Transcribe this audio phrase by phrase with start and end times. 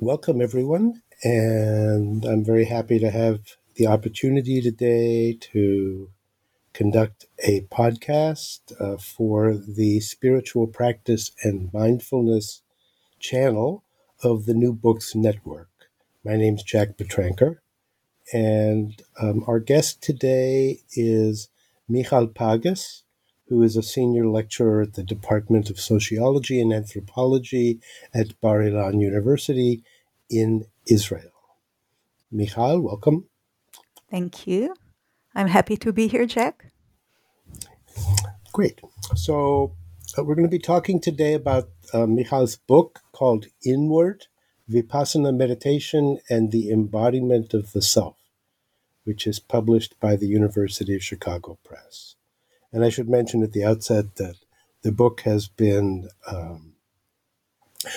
[0.00, 1.02] Welcome, everyone.
[1.24, 3.40] And I'm very happy to have
[3.74, 6.10] the opportunity today to
[6.72, 12.62] conduct a podcast uh, for the Spiritual Practice and Mindfulness
[13.18, 13.82] channel
[14.22, 15.68] of the New Books Network.
[16.24, 17.56] My name's Jack Petranker,
[18.32, 21.48] and um, our guest today is
[21.88, 23.02] Michal Pagis,
[23.48, 27.80] who is a senior lecturer at the Department of Sociology and Anthropology
[28.12, 29.82] at Bar Ilan University
[30.28, 31.32] in Israel.
[32.30, 33.24] Michal, welcome.
[34.10, 34.74] Thank you.
[35.34, 36.72] I'm happy to be here, Jack.
[38.52, 38.80] Great.
[39.14, 39.74] So,
[40.16, 44.26] uh, we're going to be talking today about uh, Michal's book called Inward
[44.70, 48.16] Vipassana Meditation and the Embodiment of the Self,
[49.04, 52.16] which is published by the University of Chicago Press.
[52.72, 54.36] And I should mention at the outset that
[54.82, 56.74] the book has been um,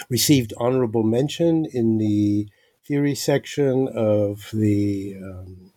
[0.10, 2.50] received honorable mention in the
[2.88, 5.72] theory section of the um,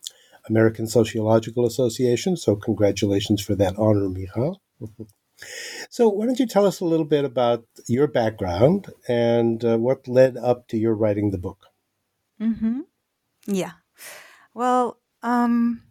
[0.49, 2.37] American Sociological Association.
[2.37, 4.61] So, congratulations for that honor, Michal.
[5.91, 10.09] so, why don't you tell us a little bit about your background and uh, what
[10.09, 11.67] led up to your writing the book?
[12.41, 12.81] Mm-hmm.
[13.47, 13.73] Yeah.
[14.55, 15.83] Well, um,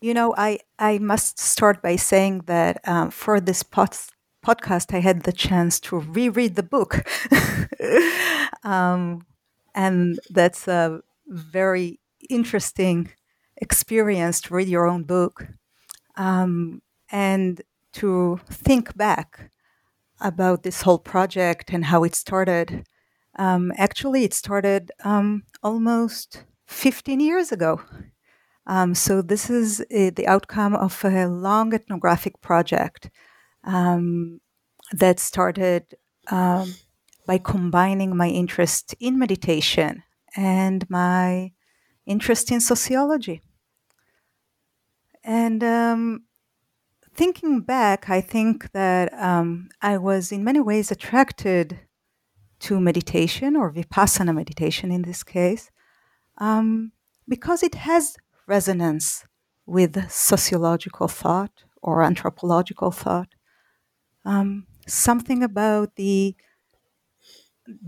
[0.00, 3.96] you know, I, I must start by saying that um, for this pod-
[4.44, 7.06] podcast, I had the chance to reread the book.
[8.64, 9.26] um,
[9.74, 13.10] and that's a very interesting
[13.56, 15.46] experience to read your own book
[16.16, 19.50] um, and to think back
[20.20, 22.86] about this whole project and how it started.
[23.38, 27.80] Um, actually, it started um, almost 15 years ago.
[28.66, 33.10] Um, so this is uh, the outcome of a long ethnographic project
[33.64, 34.40] um,
[34.92, 35.94] that started
[36.30, 36.74] um,
[37.26, 40.02] by combining my interest in meditation
[40.36, 41.52] and my
[42.06, 43.40] interest in sociology.
[45.22, 46.24] And um,
[47.14, 51.80] thinking back, I think that um, I was in many ways attracted
[52.60, 55.70] to meditation or vipassana meditation in this case
[56.38, 56.92] um,
[57.28, 59.24] because it has resonance
[59.66, 63.28] with sociological thought or anthropological thought.
[64.24, 66.36] Um, something about the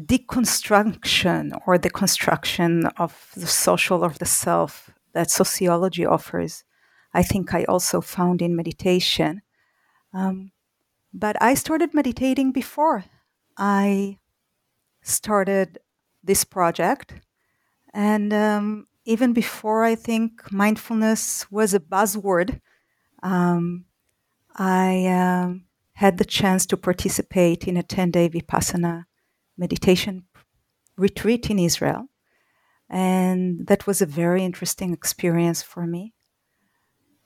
[0.05, 6.65] deconstruction or the construction of the social of the self that sociology offers,
[7.15, 9.43] I think I also found in meditation.
[10.13, 10.53] Um,
[11.13, 13.05] but I started meditating before
[13.57, 14.19] I
[15.03, 15.79] started
[16.23, 17.15] this project.
[17.95, 22.61] And um, even before I think mindfulness was a buzzword,
[23.23, 23.87] um,
[24.55, 25.65] I um,
[25.95, 29.07] had the chance to participate in a 10 day Vipassana
[29.57, 30.25] meditation
[30.99, 32.09] retreat in Israel.
[32.91, 36.13] And that was a very interesting experience for me.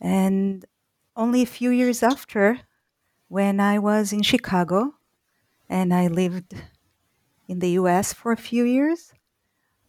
[0.00, 0.64] And
[1.16, 2.60] only a few years after,
[3.26, 4.94] when I was in Chicago
[5.68, 6.54] and I lived
[7.48, 9.12] in the US for a few years,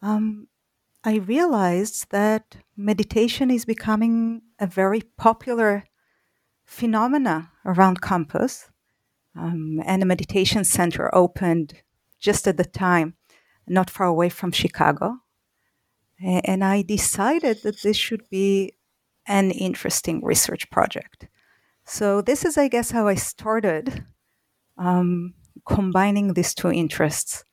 [0.02, 0.48] um,
[1.04, 5.84] I realized that meditation is becoming a very popular
[6.66, 8.70] phenomena around campus.
[9.36, 11.82] Um, and a meditation center opened
[12.20, 13.16] just at the time,
[13.68, 15.18] not far away from Chicago.
[16.24, 18.74] And I decided that this should be
[19.28, 21.28] an interesting research project.
[21.86, 24.06] So, this is, I guess, how I started
[24.78, 25.34] um,
[25.68, 27.44] combining these two interests.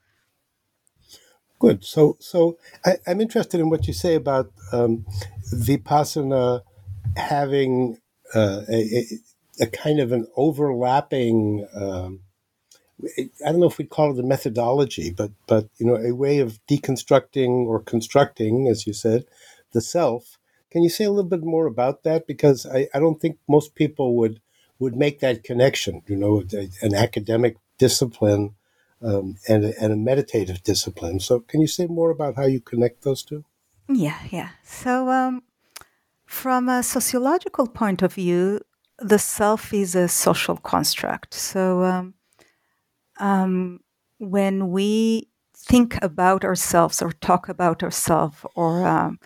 [1.60, 1.84] Good.
[1.84, 5.06] So, so I, am interested in what you say about um,
[5.52, 6.62] vipassana
[7.16, 7.98] having
[8.34, 9.04] uh, a,
[9.60, 11.66] a, kind of an overlapping.
[11.74, 12.20] Um,
[13.46, 16.40] I don't know if we'd call it a methodology, but but you know, a way
[16.40, 19.26] of deconstructing or constructing, as you said,
[19.72, 20.38] the self.
[20.70, 22.26] Can you say a little bit more about that?
[22.26, 24.40] Because I, I don't think most people would
[24.78, 26.02] would make that connection.
[26.06, 26.42] You know,
[26.80, 28.54] an academic discipline
[29.02, 31.20] um, and, a, and a meditative discipline.
[31.20, 33.44] So, can you say more about how you connect those two?
[33.88, 34.50] Yeah, yeah.
[34.62, 35.42] So, um,
[36.26, 38.60] from a sociological point of view,
[38.98, 41.34] the self is a social construct.
[41.34, 42.14] So, um,
[43.18, 43.80] um,
[44.18, 49.18] when we think about ourselves or talk about ourselves or um,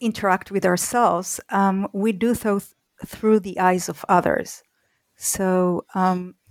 [0.00, 2.72] interact with ourselves, um, we do so th-
[3.06, 4.62] through the eyes of others.
[5.16, 5.84] So,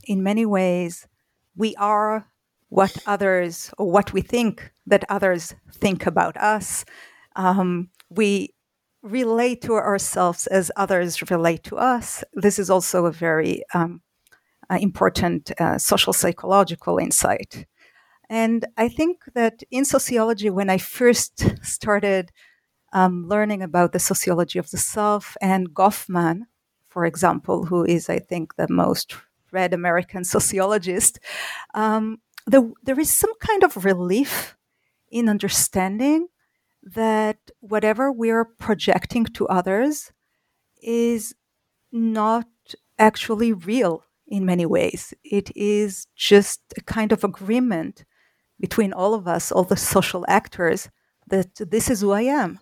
[0.06, 1.08] in many ways,
[1.56, 2.28] we are
[2.74, 6.84] what others or what we think that others think about us.
[7.36, 8.56] Um, we
[9.04, 12.24] relate to ourselves as others relate to us.
[12.34, 14.02] This is also a very um,
[14.72, 17.68] uh, important uh, social psychological insight.
[18.28, 22.32] And I think that in sociology, when I first started
[22.92, 26.42] um, learning about the sociology of the self, and Goffman,
[26.90, 29.16] for example, who is, I think, the most
[29.52, 31.20] read American sociologist,
[31.76, 34.58] um, the, there is some kind of relief
[35.12, 36.28] in understanding
[36.82, 40.12] that whatever we're projecting to others
[40.82, 41.34] is
[41.92, 42.48] not
[43.00, 45.14] actually real in many ways.
[45.24, 48.04] It is just a kind of agreement
[48.60, 50.90] between all of us, all the social actors,
[51.28, 52.60] that this is who I am.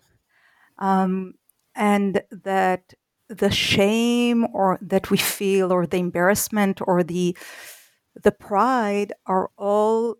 [0.77, 1.33] Um,
[1.75, 2.93] and that
[3.29, 7.35] the shame or that we feel or the embarrassment or the
[8.15, 10.15] the pride are all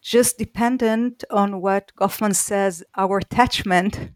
[0.00, 4.12] just dependent on what Goffman says our attachment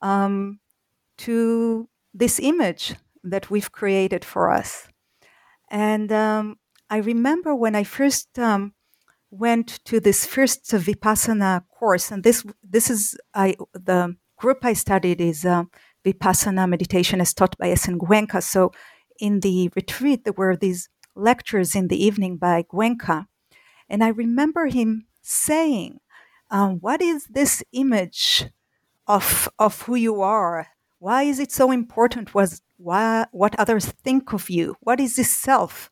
[0.00, 0.60] um,
[1.18, 4.88] to this image that we've created for us.
[5.70, 6.56] And um,
[6.88, 8.74] I remember when I first um,
[9.30, 15.20] went to this first Vipassana course, and this this is I the group I studied
[15.20, 15.64] is uh,
[16.04, 17.98] Vipassana meditation as taught by S.N.
[17.98, 18.42] Goenka.
[18.42, 18.72] So
[19.18, 23.26] in the retreat, there were these lectures in the evening by Goenka,
[23.88, 26.00] and I remember him saying,
[26.50, 28.46] um, "What is this image
[29.06, 30.68] of of who you are?
[30.98, 32.34] Why is it so important?
[32.34, 34.76] Was why, what others think of you?
[34.80, 35.90] What is this self?"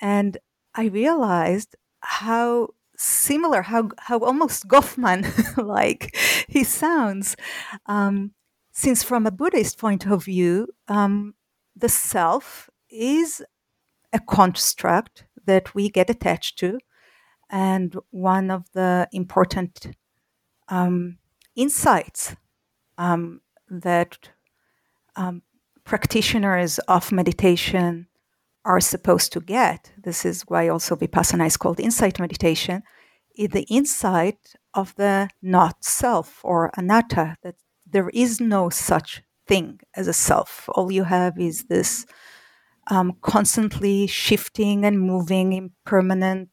[0.00, 0.38] And
[0.74, 5.22] I realized how similar, how how almost Goffman
[5.76, 6.16] like
[6.48, 7.36] he sounds.
[7.86, 8.32] Um,
[8.72, 11.34] since from a Buddhist point of view, um,
[11.74, 13.42] the self is
[14.16, 16.78] a construct that we get attached to,
[17.50, 19.74] and one of the important
[20.68, 21.18] um,
[21.54, 22.36] insights
[22.98, 23.40] um,
[23.70, 24.12] that
[25.16, 25.42] um,
[25.84, 28.08] practitioners of meditation
[28.64, 32.82] are supposed to get, this is why also Vipassana is called insight meditation,
[33.36, 34.40] is the insight
[34.74, 37.54] of the not self or anatta, that
[37.94, 40.68] there is no such thing as a self.
[40.74, 42.06] All you have is this
[42.88, 46.50] um, constantly shifting and moving impermanent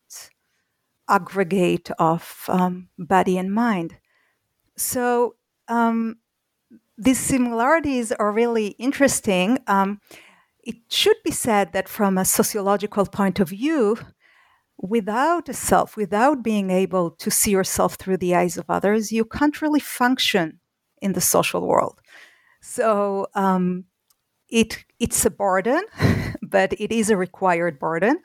[1.10, 3.98] aggregate of um, body and mind.
[4.78, 5.36] So
[5.68, 6.18] um,
[6.98, 9.60] these similarities are really interesting.
[9.68, 10.00] Um,
[10.64, 13.98] it should be said that from a sociological point of view,
[14.78, 19.26] without a self, without being able to see yourself through the eyes of others, you
[19.26, 20.60] can't really function
[21.02, 22.00] in the social world.
[22.62, 23.86] So um,
[24.50, 25.82] it it's a burden,
[26.54, 28.22] but it is a required burden.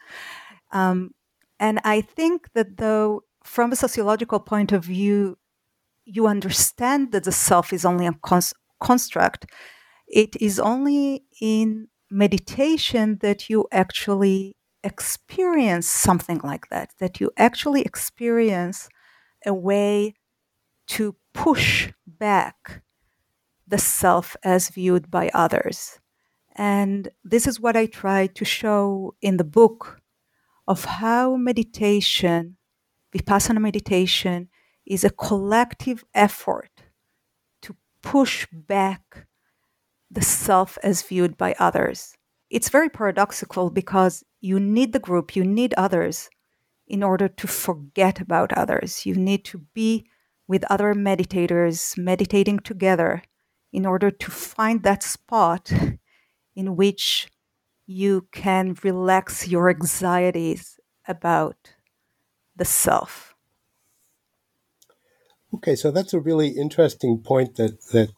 [0.72, 1.12] Um,
[1.60, 5.38] and I think that though, from a sociological point of view,
[6.04, 9.46] you understand that the self is only a cons- construct.
[10.08, 17.82] It is only in meditation that you actually experience something like that, that you actually
[17.82, 18.88] experience
[19.46, 20.14] a way
[20.88, 22.82] to push back
[23.66, 26.00] the self as viewed by others.
[26.59, 30.00] And this is what I try to show in the book
[30.67, 32.57] of how meditation,
[33.15, 34.49] Vipassana meditation,
[34.85, 36.71] is a collective effort
[37.62, 39.29] to push back
[40.11, 42.17] the self as viewed by others.
[42.50, 46.29] It's very paradoxical because you need the group, you need others
[46.88, 49.07] in order to forget about others.
[49.07, 50.07] You need to be
[50.49, 53.23] with other meditators, meditating together,
[53.73, 55.71] in order to find that spot
[56.59, 57.29] in which
[57.87, 61.75] you can relax your anxieties about
[62.57, 63.37] the self.
[65.55, 68.11] Okay, so that's a really interesting point that, that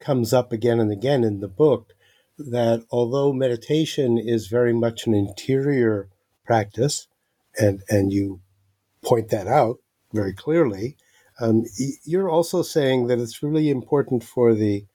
[0.00, 1.92] comes up again and again in the book
[2.38, 6.08] that although meditation is very much an interior
[6.46, 7.06] practice,
[7.60, 8.40] and, and you
[9.04, 9.76] point that out
[10.10, 10.96] very clearly,
[11.38, 11.64] um,
[12.04, 14.86] you're also saying that it's really important for the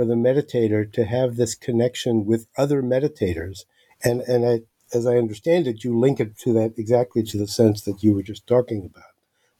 [0.00, 3.66] for the meditator to have this connection with other meditators,
[4.02, 4.60] and and I,
[4.96, 8.14] as I understand it, you link it to that exactly to the sense that you
[8.14, 9.12] were just talking about,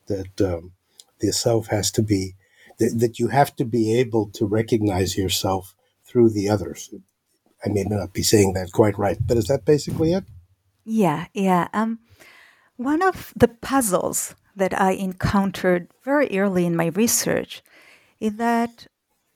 [0.07, 0.73] that um,
[1.19, 2.37] the self has to be
[2.79, 5.75] that, that you have to be able to recognize yourself
[6.07, 6.89] through the others.
[7.63, 10.25] I may not be saying that quite right, but is that basically it?
[10.87, 11.69] Yeah, yeah.
[11.75, 11.99] Um,
[12.79, 17.63] one of the puzzles that I encountered very early in my research
[18.21, 18.87] is that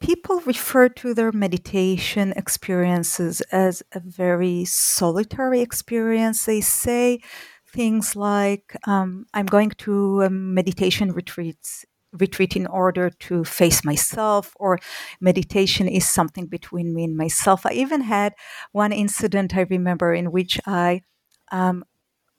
[0.05, 6.45] people refer to their meditation experiences as a very solitary experience.
[6.45, 7.21] They say
[7.67, 14.53] things like, um, I'm going to a meditation retreats retreat in order to face myself
[14.61, 14.79] or
[15.21, 18.33] meditation is something between me and myself i even had
[18.71, 21.03] one incident i remember in which i
[21.51, 21.83] um,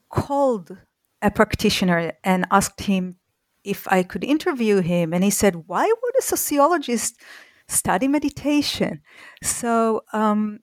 [0.09, 0.77] called
[1.21, 3.17] a practitioner and asked him
[3.65, 5.13] if I could interview him.
[5.13, 7.19] And he said, Why would a sociologist
[7.67, 9.01] study meditation?
[9.43, 10.59] So um,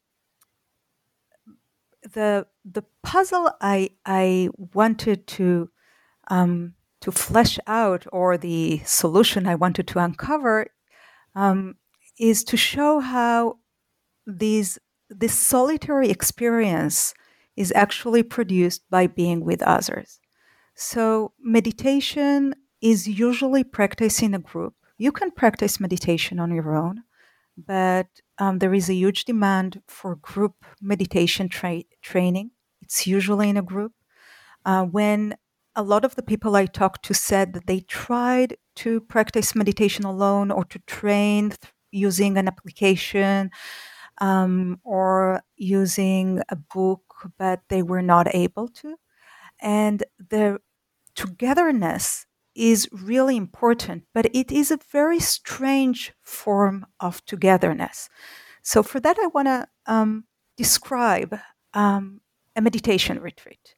[2.03, 5.71] the the puzzle I I wanted to
[6.29, 10.67] um, to flesh out, or the solution I wanted to uncover,
[11.35, 11.77] um,
[12.19, 13.59] is to show how
[14.27, 14.79] these
[15.09, 17.15] this solitary experience
[17.57, 20.21] is actually produced by being with others.
[20.75, 24.75] So, meditation is usually practiced in a group.
[25.03, 27.03] You can practice meditation on your own,
[27.57, 28.07] but
[28.39, 32.53] um, there is a huge demand for group meditation tra- training.
[32.83, 33.95] It's usually in a group.
[34.65, 35.37] Uh, when
[35.75, 40.05] a lot of the people I talked to said that they tried to practice meditation
[40.05, 43.51] alone or to train th- using an application
[44.21, 47.03] um, or using a book,
[47.41, 48.95] but they were not able to.
[49.61, 50.61] And the
[51.17, 58.09] togetherness is really important, but it is a very strange form of togetherness.
[58.63, 60.25] So, for that, I want to um,
[60.57, 61.39] describe
[61.75, 62.21] um,
[62.55, 63.75] a meditation retreat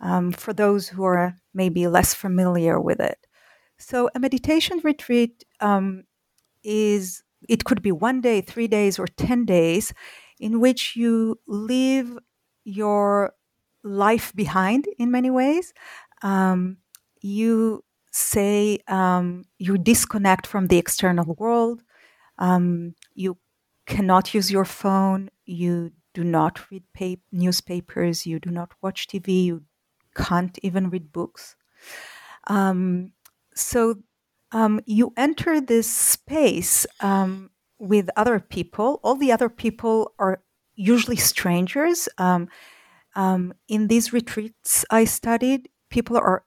[0.00, 3.26] um, for those who are maybe less familiar with it.
[3.78, 6.04] So, a meditation retreat um,
[6.62, 9.92] is it could be one day, three days, or 10 days
[10.38, 12.18] in which you leave
[12.64, 13.34] your
[13.82, 15.72] life behind in many ways.
[16.22, 16.78] Um,
[17.22, 21.82] you say um, you disconnect from the external world.
[22.38, 23.38] Um, you
[23.86, 25.30] cannot use your phone.
[25.44, 28.26] You do not read pap- newspapers.
[28.26, 29.44] You do not watch TV.
[29.44, 29.62] You
[30.16, 31.56] can't even read books.
[32.46, 33.12] Um,
[33.54, 33.96] so
[34.52, 39.00] um, you enter this space um, with other people.
[39.04, 40.42] All the other people are
[40.74, 42.08] usually strangers.
[43.14, 46.44] Um, in these retreats I studied, people are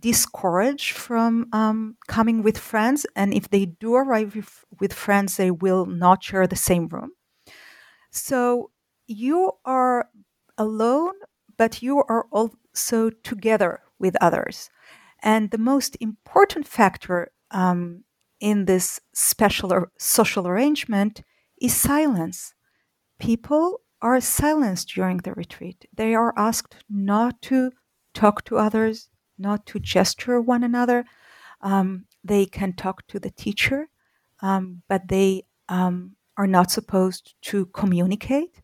[0.00, 4.34] discouraged from um, coming with friends, and if they do arrive
[4.80, 7.12] with, friends, they will not share the same room.
[8.10, 8.70] So
[9.06, 10.08] you are
[10.58, 11.14] alone,
[11.56, 14.70] but you are also together with others.
[15.22, 18.04] And the most important factor um,
[18.40, 21.22] in this special or social arrangement
[21.60, 22.54] is silence.
[23.18, 25.86] People are silenced during the retreat.
[25.94, 27.72] They are asked not to
[28.12, 31.04] talk to others, not to gesture one another.
[31.60, 33.88] Um, they can talk to the teacher,
[34.40, 38.60] um, but they um, are not supposed to communicate,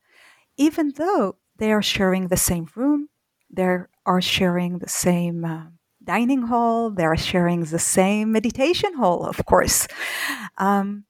[0.56, 3.08] even though they are sharing the same room,
[3.50, 5.66] they are sharing the same uh,
[6.04, 9.86] dining hall, they are sharing the same meditation hall, of course.
[10.58, 11.04] Um,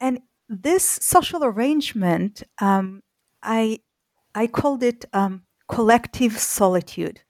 [0.00, 3.02] and this social arrangement, um,
[3.42, 3.80] I,
[4.34, 7.20] I called it um, collective solitude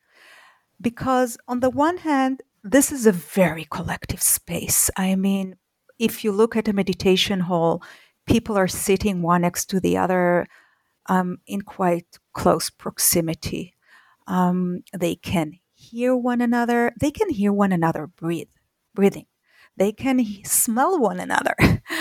[0.81, 4.91] because on the one hand, this is a very collective space.
[4.97, 5.57] I mean,
[5.99, 7.83] if you look at a meditation hall,
[8.27, 10.47] people are sitting one next to the other
[11.07, 13.75] um, in quite close proximity.
[14.27, 16.93] Um, they can hear one another.
[17.01, 18.49] They can hear one another breathe,
[18.95, 19.27] breathing.
[19.77, 21.55] They can smell one another.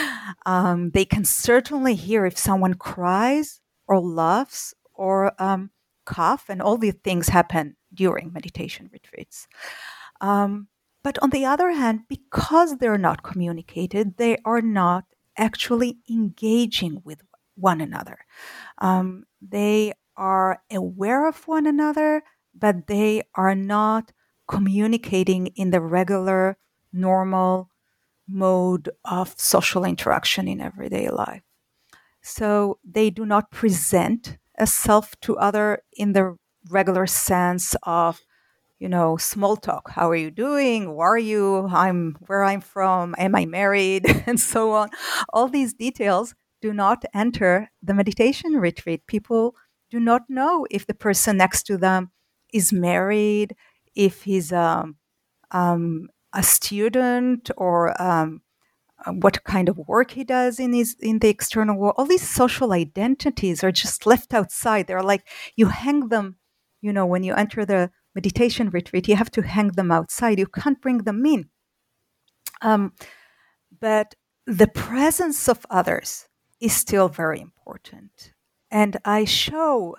[0.46, 5.70] um, they can certainly hear if someone cries or laughs or um,
[6.06, 9.48] cough, and all these things happen during meditation retreats.
[10.22, 10.68] Um,
[11.04, 15.06] but on the other hand, because they're not communicated, they are not
[15.38, 17.22] actually engaging with
[17.56, 18.20] one another.
[18.78, 22.24] Um, they are aware of one another,
[22.54, 24.12] but they are not
[24.48, 26.58] communicating in the regular,
[26.92, 27.70] normal
[28.28, 31.44] mode of social interaction in everyday life.
[32.22, 36.38] So they do not present a self to other in the
[36.72, 38.22] regular sense of
[38.80, 39.92] you know small talk.
[39.92, 40.84] How are you doing?
[40.86, 41.68] Who are you?
[41.68, 43.16] I'm where i'm from?
[43.18, 44.06] Am i married?
[44.28, 44.90] And so on.
[45.34, 49.08] All these details do not enter the meditation retreat.
[49.08, 49.56] People
[49.90, 52.12] do not know if the person next to them
[52.54, 53.56] is married
[53.96, 54.98] if he's um,
[55.52, 58.42] um, a student or um,
[59.06, 61.96] uh, what kind of work he does in his in the external world.
[61.98, 64.88] All these social identities are just left outside.
[64.88, 66.38] They're like you hang them
[66.82, 70.40] you know when you enter the meditation retreat, you have to hang them outside.
[70.40, 71.50] You can't bring them in.
[72.62, 72.94] Um,
[73.80, 74.16] but
[74.46, 76.28] the presence of others
[76.60, 78.34] is still very important.
[78.72, 79.96] And I show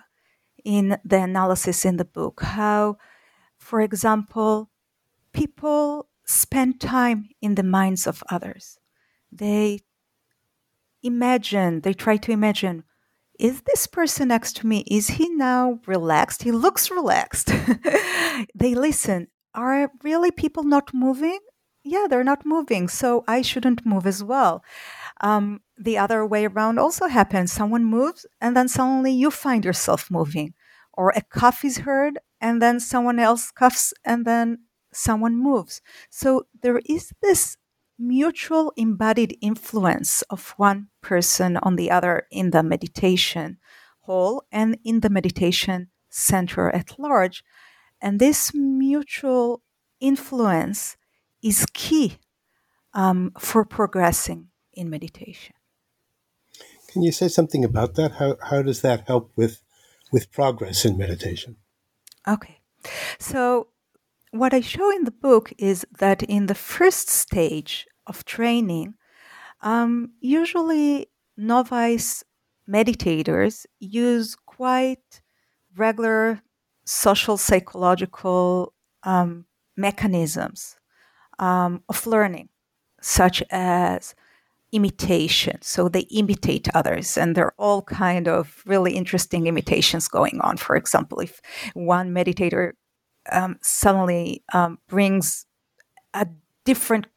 [0.65, 2.97] in the analysis in the book how,
[3.57, 4.69] for example,
[5.33, 8.77] people spend time in the minds of others.
[9.31, 9.79] They
[11.01, 12.83] imagine, they try to imagine
[13.39, 14.83] is this person next to me?
[14.87, 16.43] Is he now relaxed?
[16.43, 17.51] He looks relaxed.
[18.55, 19.27] They listen.
[19.53, 21.39] Are really people not moving?
[21.83, 24.63] Yeah they're not moving so i shouldn't move as well.
[25.21, 27.51] Um, the other way around also happens.
[27.51, 30.53] Someone moves and then suddenly you find yourself moving.
[30.93, 34.59] Or a cough is heard and then someone else coughs and then
[34.93, 35.81] someone moves.
[36.09, 37.57] So there is this
[37.99, 43.57] mutual embodied influence of one person on the other in the meditation
[44.01, 47.43] hall and in the meditation center at large.
[48.01, 49.61] And this mutual
[49.99, 50.97] influence
[51.43, 52.17] is key
[52.93, 55.53] um, for progressing in meditation.
[56.87, 58.13] Can you say something about that?
[58.13, 59.61] How, how does that help with,
[60.11, 61.57] with progress in meditation?
[62.27, 62.59] Okay.
[63.19, 63.67] So,
[64.31, 68.95] what I show in the book is that in the first stage of training,
[69.61, 72.23] um, usually novice
[72.67, 75.21] meditators use quite
[75.75, 76.41] regular
[76.85, 78.73] social psychological
[79.03, 79.45] um,
[79.77, 80.75] mechanisms
[81.39, 82.49] um, of learning,
[83.01, 84.15] such as
[84.71, 85.57] imitation.
[85.61, 90.57] So they imitate others, and there are all kind of really interesting imitations going on.
[90.57, 91.41] For example, if
[91.73, 92.73] one meditator
[93.31, 95.45] um, suddenly um, brings
[96.13, 96.27] a
[96.69, 97.07] different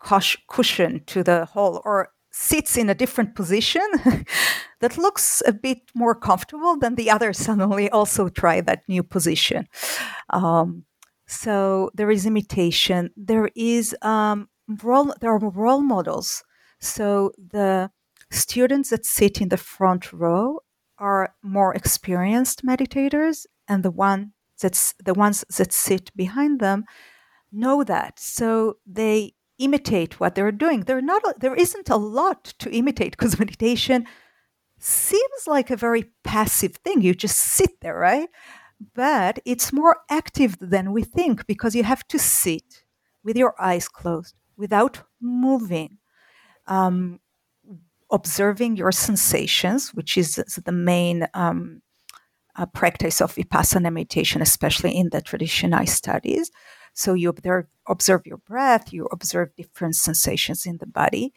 [0.49, 3.87] cushion to the hole or sits in a different position
[4.80, 9.66] that looks a bit more comfortable than the other suddenly also try that new position.
[10.30, 10.85] Um,
[11.26, 13.11] so there is imitation.
[13.14, 14.49] There is um,
[14.82, 16.42] role there are role models.
[16.80, 17.90] So the
[18.30, 20.61] students that sit in the front row
[20.96, 26.85] are more experienced meditators and the one that's the ones that sit behind them
[27.53, 28.18] know that.
[28.18, 30.83] So they imitate what they're doing.
[30.83, 34.07] There not a, there isn't a lot to imitate because meditation
[34.79, 37.03] seems like a very passive thing.
[37.03, 38.29] You just sit there right?
[38.94, 42.83] But it's more active than we think because you have to sit
[43.22, 45.98] with your eyes closed without moving
[46.66, 47.20] um,
[48.11, 51.81] observing your sensations which is the main um,
[52.57, 56.51] uh, practice of vipassana meditation especially in the tradition i studies
[56.92, 61.33] so you observe, observe your breath, you observe different sensations in the body,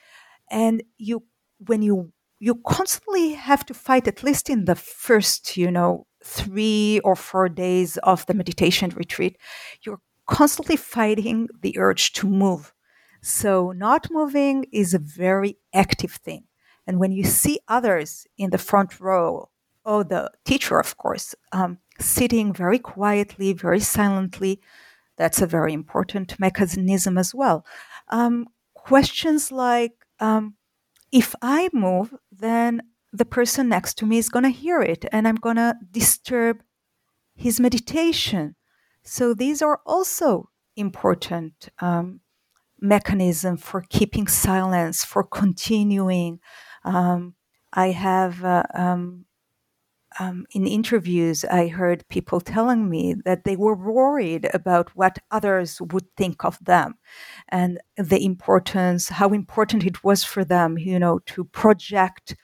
[0.50, 1.24] and you
[1.60, 7.00] when you you constantly have to fight at least in the first you know three
[7.04, 9.38] or four days of the meditation retreat
[9.84, 12.74] you're constantly fighting the urge to move.
[13.22, 16.46] So not moving is a very active thing.
[16.88, 19.50] And when you see others in the front row
[19.86, 24.60] oh the teacher of course um, sitting very quietly very silently
[25.18, 27.66] that's a very important mechanism as well.
[28.10, 30.56] Um, questions like um,
[31.12, 35.28] if I move, then the person next to me is going to hear it and
[35.28, 36.62] I'm going to disturb
[37.36, 38.56] his meditation.
[39.04, 42.22] So these are also important um,
[42.80, 46.40] mechanism for keeping silence, for continuing.
[46.84, 47.36] Um,
[47.72, 49.25] I have uh, um,
[50.20, 55.82] um, in interviews, I heard people telling me that they were worried about what others
[55.82, 56.96] would think of them
[57.50, 62.36] and the importance, how important it was for them, you know, to project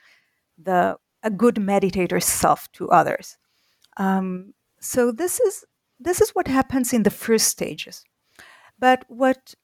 [0.58, 3.38] the a good meditator self to others.
[3.96, 5.64] Um, so this is
[6.00, 8.04] this is what happens in the first stages.
[8.78, 9.54] But what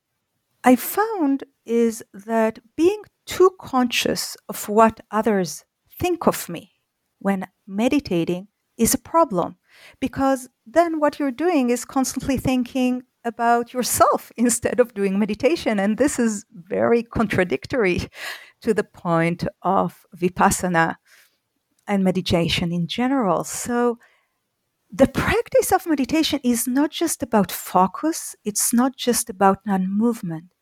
[0.62, 5.64] I found is that being too conscious of what others
[5.98, 6.77] think of me
[7.18, 9.56] when meditating is a problem
[10.00, 15.78] because then what you're doing is constantly thinking about yourself instead of doing meditation.
[15.78, 18.08] And this is very contradictory
[18.62, 20.96] to the point of vipassana
[21.86, 23.44] and meditation in general.
[23.44, 23.98] So,
[24.90, 30.54] the practice of meditation is not just about focus, it's not just about non movement.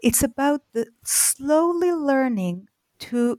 [0.00, 2.66] It's about the slowly learning
[3.00, 3.38] to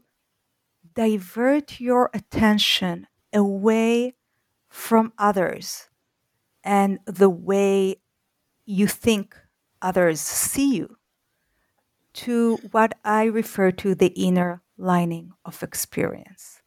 [0.99, 4.13] divert your attention away
[4.67, 5.87] from others
[6.61, 7.95] and the way
[8.65, 9.33] you think
[9.81, 10.97] others see you
[12.11, 16.61] to what I refer to the inner lining of experience.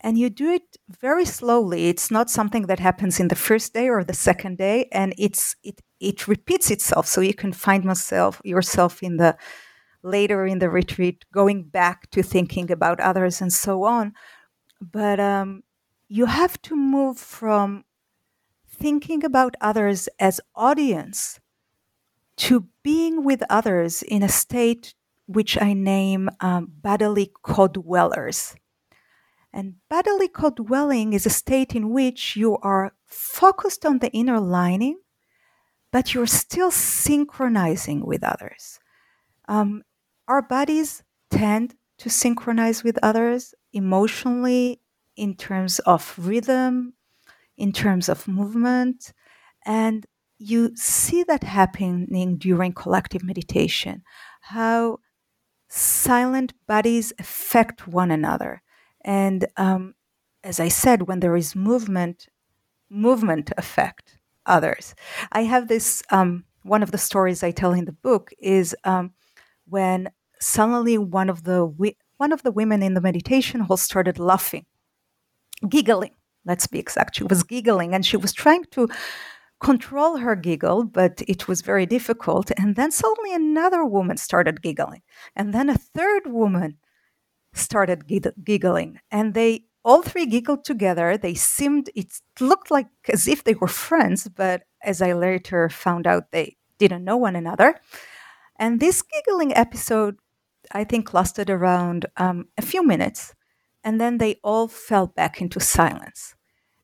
[0.00, 0.68] and you do it
[1.06, 4.78] very slowly it's not something that happens in the first day or the second day
[4.98, 5.78] and it's it
[6.10, 9.32] it repeats itself so you can find myself yourself in the
[10.06, 14.12] later in the retreat going back to thinking about others and so on
[14.80, 15.62] but um,
[16.08, 17.84] you have to move from
[18.68, 21.40] thinking about others as audience
[22.36, 24.94] to being with others in a state
[25.26, 28.54] which I name um, bodily co-dwellers.
[29.52, 34.98] And bodily co-dwelling is a state in which you are focused on the inner lining,
[35.90, 38.78] but you're still synchronizing with others.
[39.48, 39.82] Um,
[40.28, 44.80] our bodies tend to synchronize with others emotionally
[45.16, 46.94] in terms of rhythm,
[47.56, 49.12] in terms of movement,
[49.64, 50.06] and
[50.38, 54.02] you see that happening during collective meditation,
[54.42, 54.98] how
[55.68, 58.62] silent bodies affect one another.
[59.02, 59.94] And um,
[60.44, 62.28] as I said, when there is movement,
[62.90, 64.94] movement affect others.
[65.32, 69.12] I have this, um, one of the stories I tell in the book is um,
[69.66, 71.66] when suddenly one of the
[72.18, 74.66] one of the women in the meditation hall started laughing,
[75.68, 76.14] giggling.
[76.44, 77.16] Let's be exact.
[77.16, 78.88] She was giggling and she was trying to
[79.60, 82.50] control her giggle, but it was very difficult.
[82.56, 85.02] And then suddenly another woman started giggling.
[85.34, 86.78] And then a third woman
[87.52, 89.00] started giggling.
[89.10, 91.16] And they all three giggled together.
[91.16, 96.06] They seemed, it looked like as if they were friends, but as I later found
[96.06, 97.80] out, they didn't know one another.
[98.58, 100.16] And this giggling episode,
[100.72, 103.34] I think, lasted around um, a few minutes.
[103.84, 106.34] And then they all fell back into silence.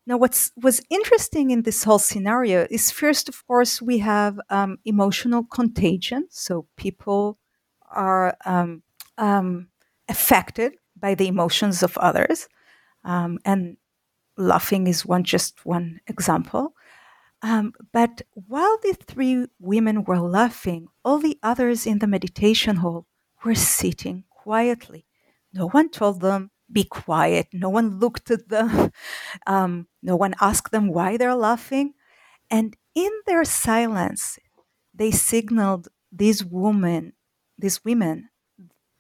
[0.06, 4.78] Now, what's was interesting in this whole scenario is first, of course, we have um,
[4.84, 6.26] emotional contagion.
[6.30, 7.38] So people
[7.90, 8.82] are um,
[9.16, 9.68] um,
[10.08, 12.48] affected by the emotions of others,
[13.04, 13.76] um, and
[14.36, 16.74] laughing is one just one example.
[17.42, 23.06] Um, but while the three women were laughing, all the others in the meditation hall
[23.44, 25.06] were sitting quietly.
[25.52, 27.48] No one told them be quiet.
[27.52, 28.92] No one looked at them.
[29.46, 31.94] Um, no one asked them why they're laughing.
[32.50, 34.38] And in their silence,
[34.94, 37.14] they signaled these women,
[37.58, 38.28] these women,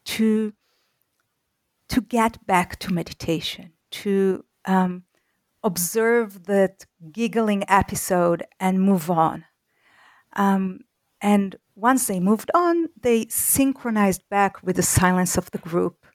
[0.04, 0.54] to
[1.88, 5.04] to get back to meditation, to um,
[5.62, 9.44] observe that giggling episode and move on.
[10.34, 10.80] Um,
[11.20, 16.06] and once they moved on, they synchronized back with the silence of the group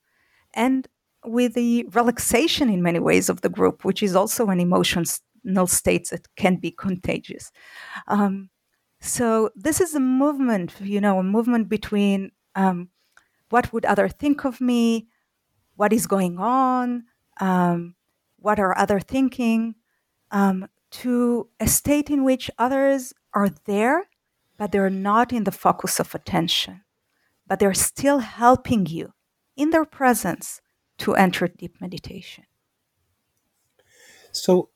[0.54, 0.88] and
[1.26, 6.10] with the relaxation in many ways of the group, which is also an emotional state
[6.10, 7.52] that can be contagious.
[8.08, 8.50] Um,
[9.00, 12.89] so this is a movement, you know, a movement between um,
[13.50, 15.08] what would other think of me,
[15.76, 17.04] what is going on,
[17.39, 17.96] um,
[18.38, 19.76] what are other thinking,
[20.32, 24.08] um, to a state in which others are there,
[24.58, 26.82] but they're not in the focus of attention,
[27.48, 29.13] but they're still helping you
[29.56, 30.62] in their presence
[31.00, 32.46] to enter deep meditation.
[34.32, 34.70] So,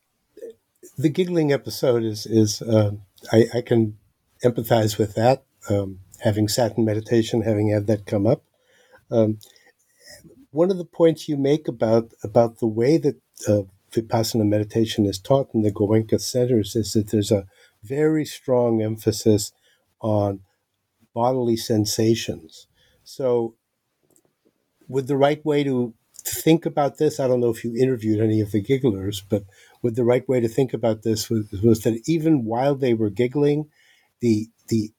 [0.98, 2.92] the giggling episode is is uh,
[3.32, 3.98] I, I, can
[4.44, 5.44] empathize with that.
[5.70, 8.44] Um, having sat in meditation, having had that come up,
[9.12, 9.40] um,
[10.52, 13.18] one of the points you make about about the way that
[13.48, 17.46] uh, vipassana meditation is taught in the Goenka centers is that there's a
[17.84, 19.52] very strong emphasis
[20.02, 20.42] on
[21.14, 22.68] bodily sensations.
[23.04, 23.56] So,
[24.88, 25.94] would the right way to
[26.26, 29.44] think about this, I don't know if you interviewed any of the gigglers, but
[29.82, 33.10] would the right way to think about this was, was that even while they were
[33.10, 33.70] giggling,
[34.20, 34.92] the the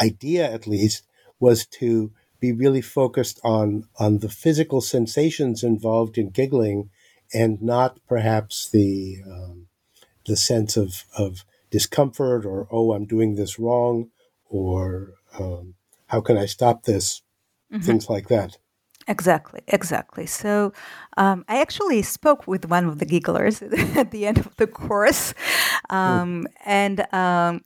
[0.00, 1.04] idea at least
[1.38, 6.90] was to be really focused on on the physical sensations involved in giggling
[7.32, 9.68] and not perhaps the um,
[10.26, 14.10] the sense of of discomfort or oh I'm doing this wrong
[14.54, 15.74] or um,
[16.06, 17.22] how can I stop this
[17.74, 17.84] mm-hmm.
[17.84, 18.58] things like that.
[19.06, 20.24] Exactly, exactly.
[20.24, 20.72] So
[21.18, 23.60] um, I actually spoke with one of the gigglers
[23.96, 25.34] at the end of the course.
[25.90, 27.62] Um, and um,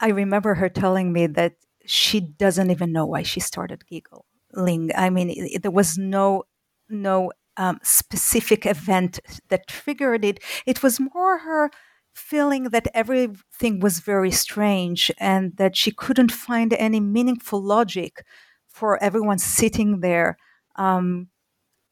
[0.00, 4.90] I remember her telling me that she doesn't even know why she started giggling.
[4.96, 6.44] I mean, it, there was no
[6.88, 10.40] no um, specific event that triggered it.
[10.64, 11.70] It was more her
[12.14, 18.24] feeling that everything was very strange and that she couldn't find any meaningful logic
[18.68, 20.36] for everyone sitting there
[20.76, 21.28] um,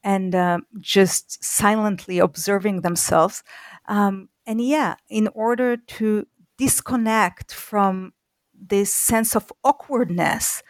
[0.02, 3.42] and uh, just silently observing themselves.
[3.86, 8.12] Um, and yeah, in order to disconnect from
[8.54, 10.62] this sense of awkwardness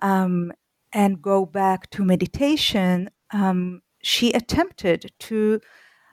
[0.00, 0.52] um,
[0.92, 5.60] and go back to meditation, um, she attempted to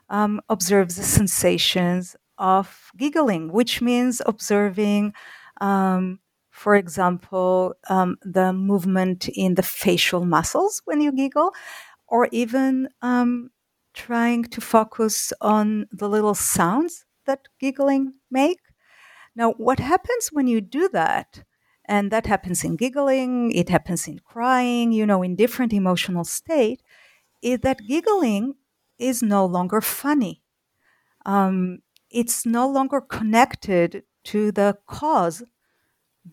[0.08, 5.12] um, observes the sensations of giggling, which means observing,
[5.60, 11.52] um, for example, um, the movement in the facial muscles when you giggle,
[12.08, 13.50] or even um,
[13.94, 18.60] trying to focus on the little sounds that giggling make.
[19.34, 21.44] Now, what happens when you do that?
[21.86, 26.80] And that happens in giggling, it happens in crying, you know, in different emotional state,
[27.42, 28.54] is that giggling
[28.98, 30.42] is no longer funny.
[31.26, 31.80] Um,
[32.12, 35.42] it's no longer connected to the cause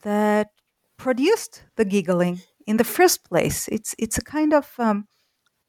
[0.03, 0.49] that
[0.97, 3.67] produced the giggling in the first place.
[3.69, 5.07] It's it's a kind of um,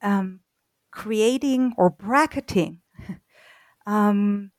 [0.02, 0.40] um,
[0.92, 2.80] creating or bracketing
[3.86, 4.50] um,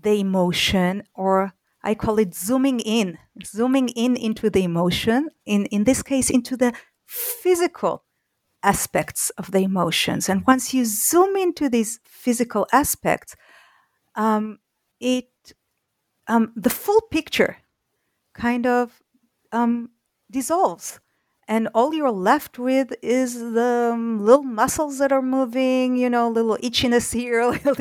[0.00, 5.30] the emotion, or I call it zooming in, zooming in into the emotion.
[5.46, 6.72] In in this case, into the
[7.06, 8.04] physical
[8.62, 10.28] aspects of the emotions.
[10.28, 13.36] And once you zoom into these physical aspects,
[14.16, 14.58] um,
[15.02, 15.28] it
[16.28, 17.58] um, the full picture
[18.34, 19.02] kind of
[19.52, 19.90] um,
[20.30, 21.00] dissolves.
[21.48, 26.28] And all you're left with is the um, little muscles that are moving you know
[26.28, 27.74] little itchiness here little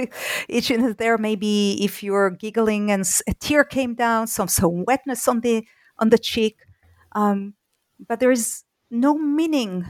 [0.50, 1.18] itchiness there.
[1.18, 5.66] Maybe if you're giggling and a tear came down some some wetness on the
[6.00, 6.58] on the cheek.
[7.14, 7.54] Um,
[8.08, 9.86] but there is no meaning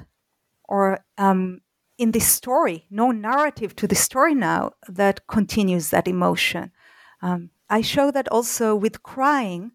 [0.66, 1.62] or um,
[1.98, 6.72] in this story no narrative to the story now that continues that emotion
[7.22, 9.72] um, I show that also with crying.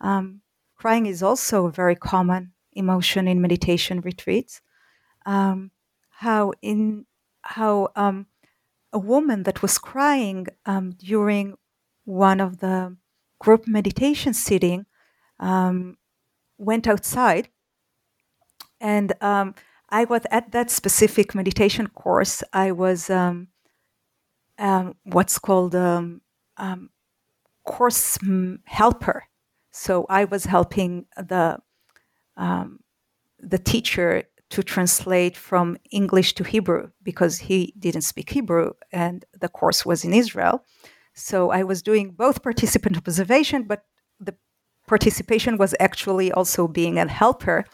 [0.00, 0.42] Um,
[0.76, 4.60] crying is also a very common emotion in meditation retreats.
[5.26, 5.70] Um,
[6.10, 7.06] how in
[7.42, 8.26] how um,
[8.92, 11.56] a woman that was crying um, during
[12.04, 12.96] one of the
[13.38, 14.86] group meditation sitting
[15.38, 15.96] um,
[16.58, 17.48] went outside,
[18.80, 22.42] and I was at that specific meditation course.
[22.52, 23.10] I was
[25.04, 25.74] what's called
[26.60, 26.90] um,
[27.64, 28.18] course
[28.66, 29.24] helper.
[29.72, 31.58] So I was helping the
[32.36, 32.80] um,
[33.38, 39.48] the teacher to translate from English to Hebrew because he didn't speak Hebrew and the
[39.48, 40.64] course was in Israel.
[41.14, 43.84] So I was doing both participant observation, but
[44.18, 44.34] the
[44.86, 47.64] participation was actually also being a helper.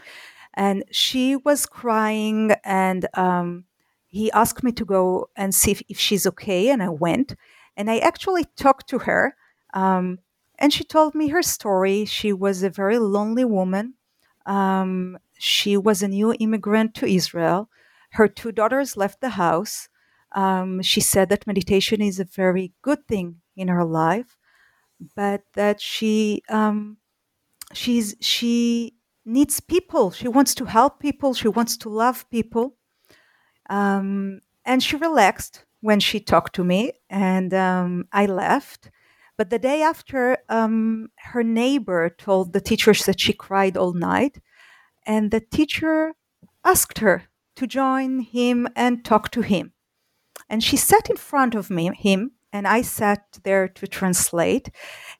[0.54, 3.64] And she was crying, and um,
[4.06, 6.70] he asked me to go and see if, if she's okay.
[6.70, 7.36] And I went,
[7.76, 9.36] and I actually talked to her
[9.74, 10.18] um,
[10.58, 12.04] and she told me her story.
[12.04, 13.94] She was a very lonely woman.
[14.46, 17.68] Um, she was a new immigrant to Israel.
[18.12, 19.88] Her two daughters left the house.
[20.32, 24.36] Um, she said that meditation is a very good thing in her life,
[25.14, 26.98] but that she um,
[27.74, 28.94] she's she
[29.26, 30.12] needs people.
[30.12, 31.34] She wants to help people.
[31.34, 32.76] She wants to love people.
[33.70, 38.90] Um, and she relaxed when she talked to me, and um, I left.
[39.38, 44.38] But the day after, um, her neighbor told the teachers that she cried all night,
[45.06, 46.14] and the teacher
[46.64, 47.16] asked her
[47.54, 49.74] to join him and talk to him.
[50.50, 54.70] And she sat in front of me, him, and I sat there to translate.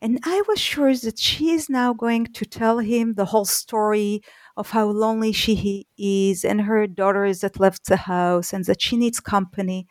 [0.02, 4.20] And I was sure that she is now going to tell him the whole story
[4.56, 8.82] of how lonely she is and her daughter is that left the house and that
[8.82, 9.86] she needs company.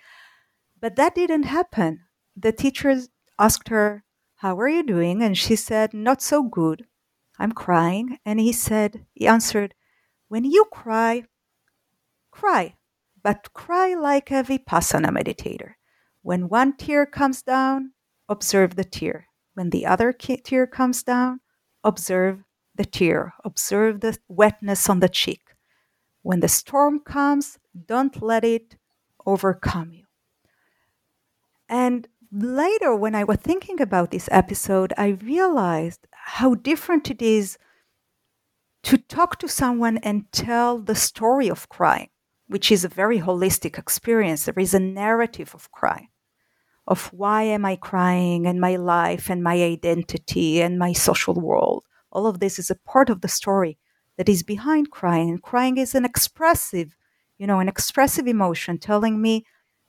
[0.80, 2.02] But that didn't happen.
[2.36, 3.10] The teachers
[3.40, 4.06] asked her
[4.46, 5.24] how are you doing?
[5.24, 6.86] And she said, Not so good.
[7.40, 8.20] I'm crying.
[8.26, 9.74] And he said, He answered,
[10.28, 11.24] When you cry,
[12.32, 12.76] cry,
[13.24, 15.76] but cry like a Vipassana meditator.
[16.22, 17.94] When one tear comes down,
[18.28, 19.28] observe the tear.
[19.54, 21.40] When the other tear comes down,
[21.84, 22.44] observe
[22.76, 23.34] the tear.
[23.46, 25.56] Observe the wetness on the cheek.
[26.24, 27.58] When the storm comes,
[27.88, 28.76] don't let it
[29.26, 30.05] overcome you.
[31.70, 37.58] And later, when I was thinking about this episode, I realized how different it is
[38.84, 42.10] to talk to someone and tell the story of crying,
[42.48, 44.46] which is a very holistic experience.
[44.46, 46.10] There is a narrative of crying,
[46.86, 51.84] of why am I crying and my life and my identity and my social world.
[52.12, 53.78] All of this is a part of the story
[54.18, 55.30] that is behind crying.
[55.30, 56.96] And crying is an expressive,
[57.38, 59.46] you know, an expressive emotion telling me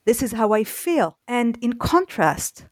[0.06, 1.18] this is how I feel.
[1.28, 2.66] And in contrast,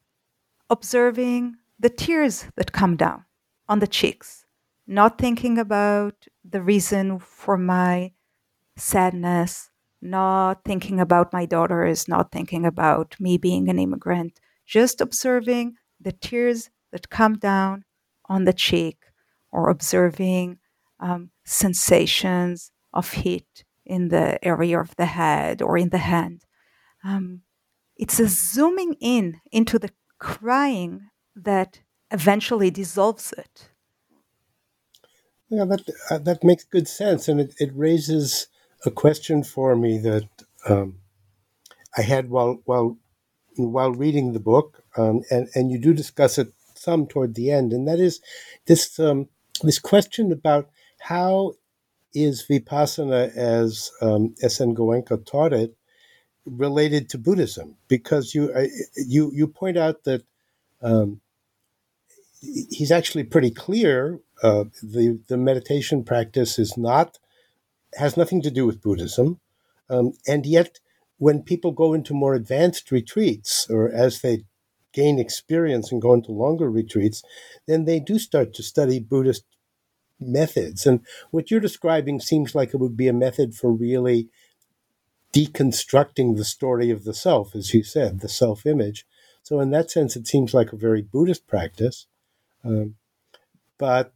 [0.69, 3.25] observing the tears that come down
[3.67, 4.45] on the cheeks,
[4.87, 8.13] not thinking about the reason for my
[8.77, 9.69] sadness,
[10.01, 16.13] not thinking about my daughters, not thinking about me being an immigrant, just observing the
[16.13, 17.83] tears that come down
[18.29, 18.97] on the cheek
[19.51, 20.57] or observing
[20.99, 26.45] um, sensations of heat in the area of the head or in the hand
[27.05, 27.41] um,
[27.95, 33.69] it's a zooming in into the crying that eventually dissolves it.
[35.49, 38.47] Yeah, that uh, that makes good sense, and it, it raises
[38.85, 40.27] a question for me that
[40.67, 40.97] um,
[41.95, 42.97] I had while while
[43.55, 47.71] while reading the book, um, and and you do discuss it some toward the end,
[47.71, 48.19] and that is
[48.65, 49.29] this um,
[49.61, 51.53] this question about how
[52.15, 54.73] is vipassana as um, S.N.
[54.73, 55.75] Goenka taught it
[56.45, 57.75] related to Buddhism?
[57.87, 58.51] Because you
[58.95, 60.23] you you point out that
[60.81, 61.21] um,
[62.41, 64.19] he's actually pretty clear.
[64.43, 67.19] Uh, the the meditation practice is not
[67.95, 69.39] has nothing to do with Buddhism,
[69.89, 70.79] um, and yet
[71.17, 74.43] when people go into more advanced retreats or as they
[74.91, 77.23] gain experience and go into longer retreats,
[77.67, 79.43] then they do start to study Buddhist
[80.19, 80.85] methods.
[80.85, 84.29] And what you're describing seems like it would be a method for really
[85.35, 89.05] deconstructing the story of the self, as you said, the self image.
[89.43, 92.07] So, in that sense, it seems like a very Buddhist practice.
[92.63, 92.95] Um,
[93.77, 94.13] but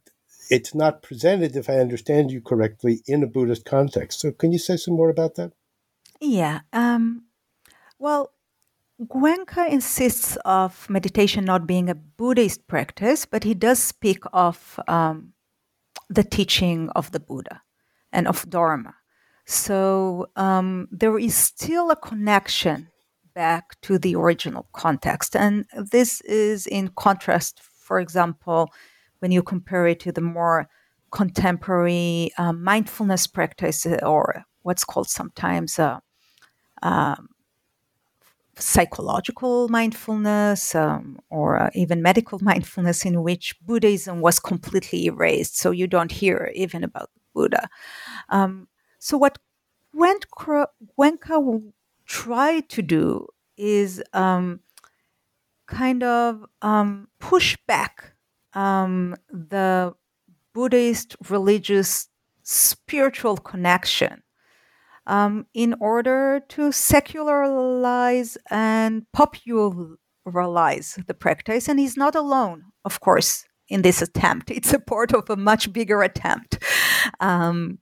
[0.48, 4.20] it's not presented, if I understand you correctly, in a Buddhist context.
[4.20, 5.52] So, can you say some more about that?
[6.20, 6.60] Yeah.
[6.72, 7.24] Um,
[7.98, 8.32] well,
[9.02, 15.34] Goenka insists of meditation not being a Buddhist practice, but he does speak of um,
[16.08, 17.62] the teaching of the Buddha
[18.12, 18.94] and of Dharma.
[19.50, 22.86] So um, there is still a connection
[23.34, 25.34] back to the original context.
[25.34, 28.68] And this is in contrast, for example,
[29.18, 30.68] when you compare it to the more
[31.10, 35.98] contemporary uh, mindfulness practice or what's called sometimes uh,
[36.84, 37.30] um,
[38.54, 45.58] psychological mindfulness um, or uh, even medical mindfulness, in which Buddhism was completely erased.
[45.58, 47.68] So you don't hear even about Buddha.
[48.28, 48.68] Um,
[49.00, 49.38] so, what
[49.96, 50.66] Goenka
[52.06, 54.60] tried to do is um,
[55.66, 58.12] kind of um, push back
[58.52, 59.94] um, the
[60.52, 62.08] Buddhist religious
[62.42, 64.22] spiritual connection
[65.06, 71.68] um, in order to secularize and popularize the practice.
[71.68, 74.50] And he's not alone, of course, in this attempt.
[74.50, 76.62] It's a part of a much bigger attempt
[77.20, 77.78] um,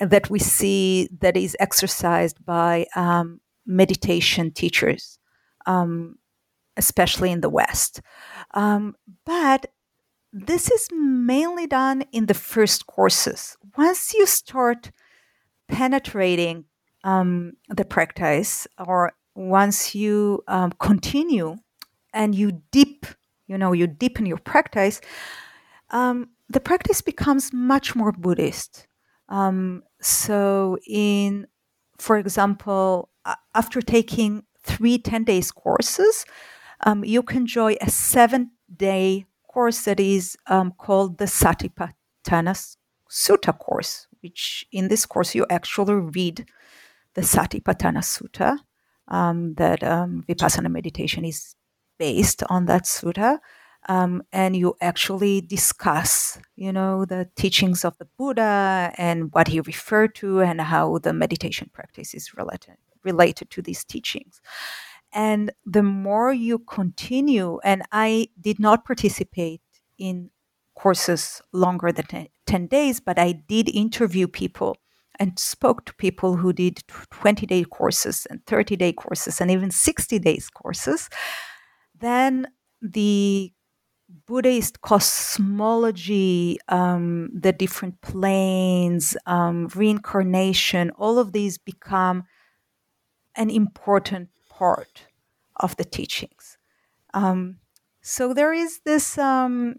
[0.00, 5.18] that we see that is exercised by um, meditation teachers,
[5.66, 6.16] um,
[6.76, 8.00] especially in the West.
[8.54, 9.66] Um, but
[10.32, 13.56] this is mainly done in the first courses.
[13.76, 14.90] Once you start
[15.68, 16.64] penetrating
[17.04, 21.56] um, the practice, or once you um, continue
[22.12, 23.06] and you deep,
[23.46, 25.00] you know, you deepen your practice,
[25.90, 28.86] um, the practice becomes much more Buddhist.
[29.30, 31.46] Um, so, in,
[31.98, 33.08] for example,
[33.54, 36.26] after taking three 10 days courses,
[36.84, 42.76] um, you can join a seven day course that is um, called the Satipatthana
[43.08, 46.46] Sutta course, which in this course you actually read
[47.14, 48.58] the Satipatthana Sutta,
[49.08, 51.54] um, that um, Vipassana meditation is
[51.98, 53.38] based on that sutta.
[53.88, 59.60] Um, and you actually discuss, you know, the teachings of the Buddha and what he
[59.60, 64.40] referred to and how the meditation practice is related related to these teachings.
[65.12, 69.62] And the more you continue, and I did not participate
[69.98, 70.30] in
[70.74, 74.76] courses longer than 10 days, but I did interview people
[75.18, 79.70] and spoke to people who did 20 day courses and 30 day courses and even
[79.70, 81.10] 60 days courses,
[81.98, 82.46] then
[82.80, 83.52] the
[84.26, 92.24] Buddhist cosmology, um, the different planes, um, reincarnation, all of these become
[93.36, 95.06] an important part
[95.56, 96.58] of the teachings.
[97.14, 97.58] Um,
[98.02, 99.76] so there is this um,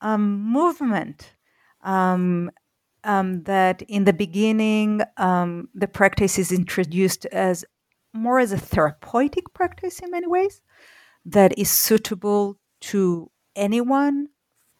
[0.00, 1.34] um, movement
[1.82, 2.50] um,
[3.02, 7.64] that in the beginning the practice is introduced as
[8.12, 10.60] more as a therapeutic practice in many ways
[11.24, 14.28] that is suitable to anyone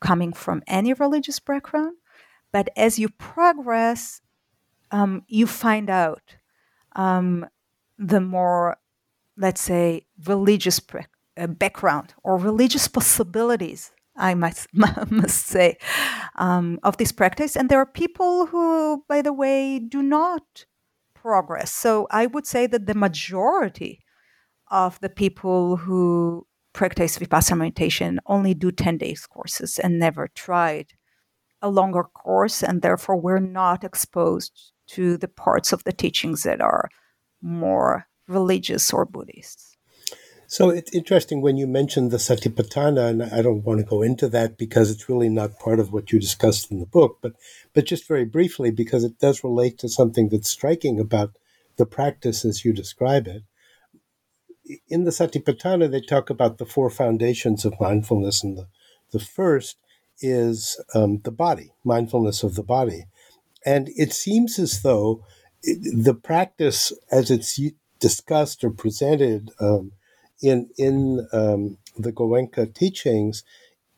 [0.01, 1.97] coming from any religious background.
[2.53, 4.21] But as you progress,
[4.91, 6.37] um, you find out
[6.97, 7.47] um,
[7.99, 8.77] the more,
[9.37, 11.07] let's say, religious pre-
[11.37, 14.69] uh, background or religious possibilities I must,
[15.11, 15.79] must say,
[16.37, 17.57] um, of this practice.
[17.57, 20.67] And there are people who, by the way, do not
[21.15, 21.73] progress.
[21.73, 24.01] So I would say that the majority
[24.71, 30.93] of the people who practice Vipassana meditation only do 10 days courses and never tried
[31.61, 32.63] a longer course.
[32.63, 36.89] And therefore, we're not exposed to the parts of the teachings that are
[37.41, 39.77] more religious or Buddhist.
[40.47, 44.29] So it's interesting when you mentioned the Satipatthana, and I don't want to go into
[44.29, 47.33] that because it's really not part of what you discussed in the book, but
[47.73, 51.39] but just very briefly because it does relate to something that's striking about
[51.77, 53.45] the practice as you describe it.
[54.89, 58.69] In the Satipatthana, they talk about the four foundations of mindfulness, and the,
[59.11, 59.77] the first
[60.21, 63.07] is um, the body, mindfulness of the body.
[63.65, 65.25] And it seems as though
[65.63, 67.61] the practice, as it's
[67.99, 69.93] discussed or presented um,
[70.43, 73.45] in in um, the Goenka teachings,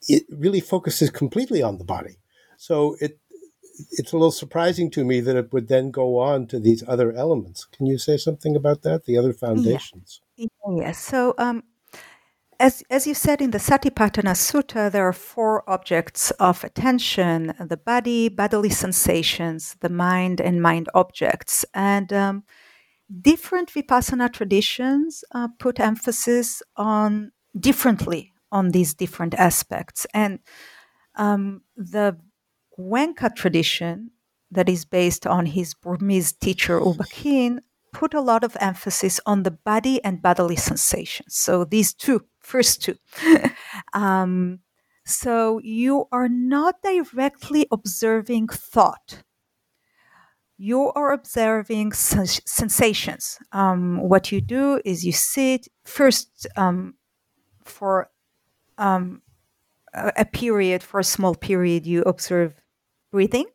[0.08, 2.18] it really focuses completely on the body.
[2.56, 3.18] So it
[3.92, 7.12] it's a little surprising to me that it would then go on to these other
[7.12, 7.64] elements.
[7.64, 9.04] Can you say something about that?
[9.04, 10.20] The other foundations.
[10.36, 10.98] Yes.
[10.98, 11.62] So um,
[12.58, 17.76] as, as you said in the Satipatthana Sutta, there are four objects of attention the
[17.76, 21.64] body, bodily sensations, the mind, and mind objects.
[21.74, 22.44] And um,
[23.20, 30.06] different Vipassana traditions uh, put emphasis on differently on these different aspects.
[30.14, 30.40] And
[31.16, 32.18] um, the
[32.78, 34.10] Goenka tradition,
[34.50, 37.60] that is based on his Burmese teacher U Ba Khin,
[37.94, 41.34] put a lot of emphasis on the body and bodily sensations.
[41.34, 42.96] So these two first two.
[43.94, 44.58] um,
[45.06, 49.22] so you are not directly observing thought.
[50.58, 53.38] You are observing sens- sensations.
[53.52, 56.94] Um, what you do is you sit first um,
[57.64, 58.10] for
[58.78, 59.22] um,
[59.92, 62.54] a, a period, for a small period, you observe
[63.10, 63.46] breathing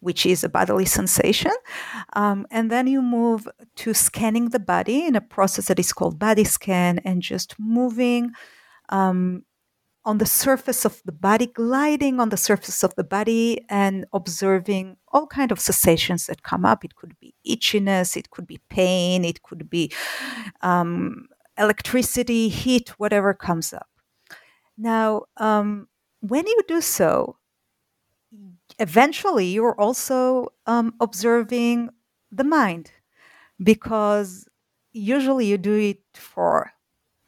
[0.00, 1.52] which is a bodily sensation.
[2.14, 6.18] Um, and then you move to scanning the body in a process that is called
[6.18, 8.32] body scan and just moving
[8.88, 9.44] um,
[10.04, 14.96] on the surface of the body, gliding on the surface of the body and observing
[15.08, 16.84] all kind of sensations that come up.
[16.84, 19.92] It could be itchiness, it could be pain, it could be
[20.62, 21.28] um,
[21.58, 23.88] electricity, heat, whatever comes up.
[24.78, 25.88] Now, um,
[26.20, 27.36] when you do so,
[28.80, 31.90] eventually you're also um, observing
[32.32, 32.90] the mind
[33.62, 34.48] because
[34.92, 36.72] usually you do it for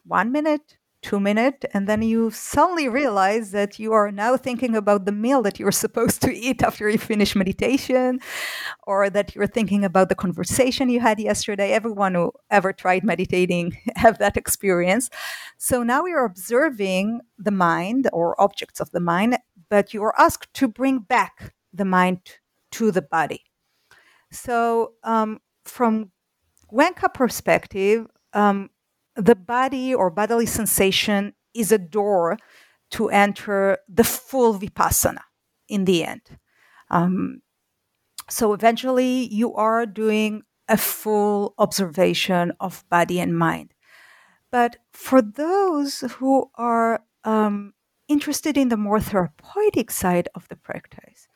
[0.05, 5.05] one minute two minutes and then you suddenly realize that you are now thinking about
[5.05, 8.21] the meal that you're supposed to eat after you finish meditation
[8.87, 11.73] or that you're thinking about the conversation you had yesterday.
[11.73, 15.11] Everyone who ever tried meditating have that experience.
[15.59, 19.39] So now you're observing the mind or objects of the mind
[19.73, 22.21] but you are asked to bring back the mind
[22.71, 23.43] to the body.
[24.31, 26.11] So, um, from
[26.71, 28.69] Goenka perspective, um,
[29.17, 32.37] the body or bodily sensation is a door
[32.91, 35.25] to enter the full vipassana
[35.71, 36.21] in the end.
[36.91, 37.41] Um,
[38.29, 43.73] so eventually, you are doing a full observation of body and mind.
[44.51, 47.73] But for those who are um,
[48.13, 51.29] interested in the more therapeutic side of the practice,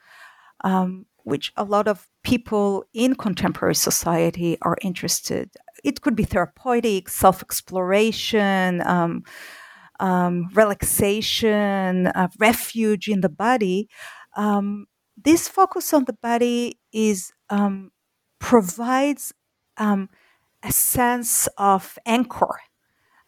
[0.62, 5.50] um, which a lot of people in contemporary society are interested.
[5.82, 9.24] It could be therapeutic, self exploration, um,
[10.00, 13.88] um, relaxation, uh, refuge in the body.
[14.36, 17.90] Um, this focus on the body is um,
[18.38, 19.32] provides
[19.78, 20.08] um,
[20.62, 22.60] a sense of anchor.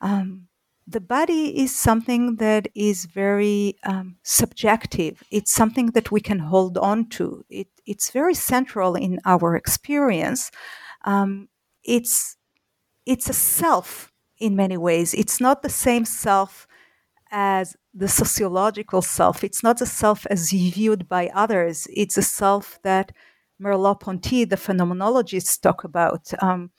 [0.01, 0.49] Um,
[0.89, 5.23] the body is something that is very um, subjective.
[5.31, 7.45] It's something that we can hold on to.
[7.51, 10.51] It, it's very central in our experience.
[11.05, 11.49] Um,
[11.85, 12.37] it's
[13.05, 15.13] it's a self in many ways.
[15.13, 16.67] It's not the same self
[17.31, 19.45] as the sociological self.
[19.45, 21.87] It's not a self as viewed by others.
[21.95, 23.13] It's a self that
[23.61, 26.33] Merleau-Ponty, the phenomenologists, talk about.
[26.43, 26.71] Um,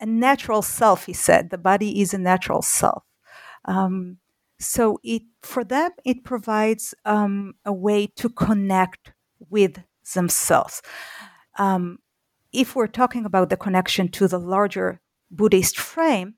[0.00, 1.50] a natural self, he said.
[1.50, 3.04] The body is a natural self.
[3.64, 4.18] Um,
[4.58, 9.12] so it for them it provides um, a way to connect
[9.48, 9.78] with
[10.14, 10.82] themselves.
[11.58, 11.98] Um,
[12.52, 15.00] if we're talking about the connection to the larger
[15.30, 16.34] Buddhist frame,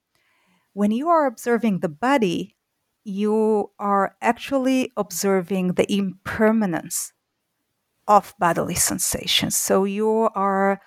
[0.72, 2.56] when you are observing the body,
[3.04, 7.12] you are actually observing the impermanence
[8.06, 9.56] of bodily sensations.
[9.56, 10.80] So you are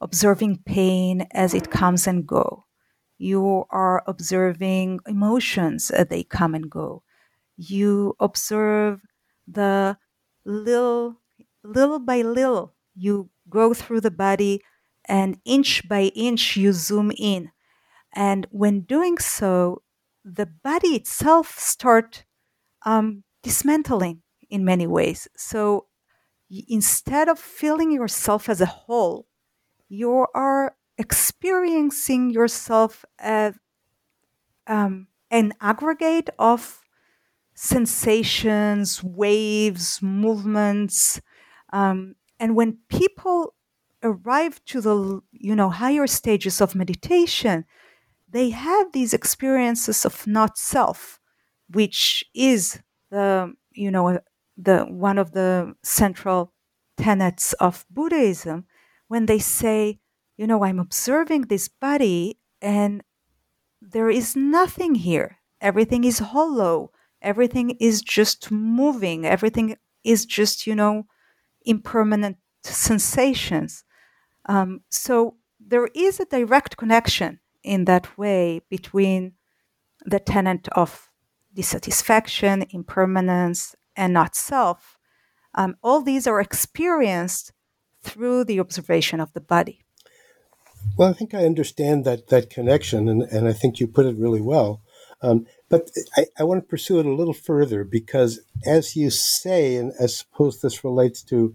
[0.00, 2.65] observing pain as it comes and go
[3.18, 7.02] you are observing emotions as they come and go.
[7.56, 9.02] You observe
[9.48, 9.98] the
[10.44, 11.20] little
[11.64, 14.62] little by little you go through the body
[15.06, 17.50] and inch by inch you zoom in.
[18.14, 19.82] And when doing so
[20.24, 22.24] the body itself start
[22.86, 25.28] um, dismantling in many ways.
[25.36, 25.86] So
[26.68, 29.26] instead of feeling yourself as a whole
[29.88, 33.54] you are experiencing yourself as
[34.66, 36.80] um, an aggregate of
[37.54, 41.20] sensations, waves, movements.
[41.72, 43.54] Um, and when people
[44.02, 47.64] arrive to the you know higher stages of meditation,
[48.28, 51.18] they have these experiences of not self,
[51.70, 52.80] which is
[53.10, 54.20] the you know
[54.56, 56.52] the one of the central
[56.96, 58.66] tenets of Buddhism.
[59.08, 60.00] When they say,
[60.36, 63.02] you know, I'm observing this body and
[63.80, 65.38] there is nothing here.
[65.60, 66.90] Everything is hollow.
[67.22, 69.24] Everything is just moving.
[69.24, 71.06] Everything is just, you know,
[71.64, 73.84] impermanent sensations.
[74.48, 79.32] Um, so there is a direct connection in that way between
[80.04, 81.10] the tenet of
[81.52, 84.96] dissatisfaction, impermanence, and not self.
[85.54, 87.52] Um, all these are experienced
[88.02, 89.85] through the observation of the body.
[90.96, 94.16] Well, I think I understand that that connection, and, and I think you put it
[94.16, 94.80] really well.
[95.22, 99.76] Um, but I, I want to pursue it a little further because, as you say,
[99.76, 101.54] and I suppose this relates to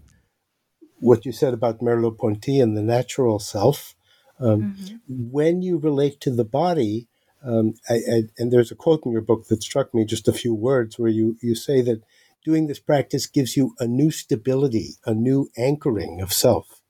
[0.98, 3.94] what you said about Merleau-Ponty and the natural self,
[4.38, 4.96] um, mm-hmm.
[5.08, 7.08] when you relate to the body,
[7.44, 10.32] um, I, I, and there's a quote in your book that struck me, just a
[10.32, 12.02] few words, where you, you say that
[12.44, 16.81] doing this practice gives you a new stability, a new anchoring of self.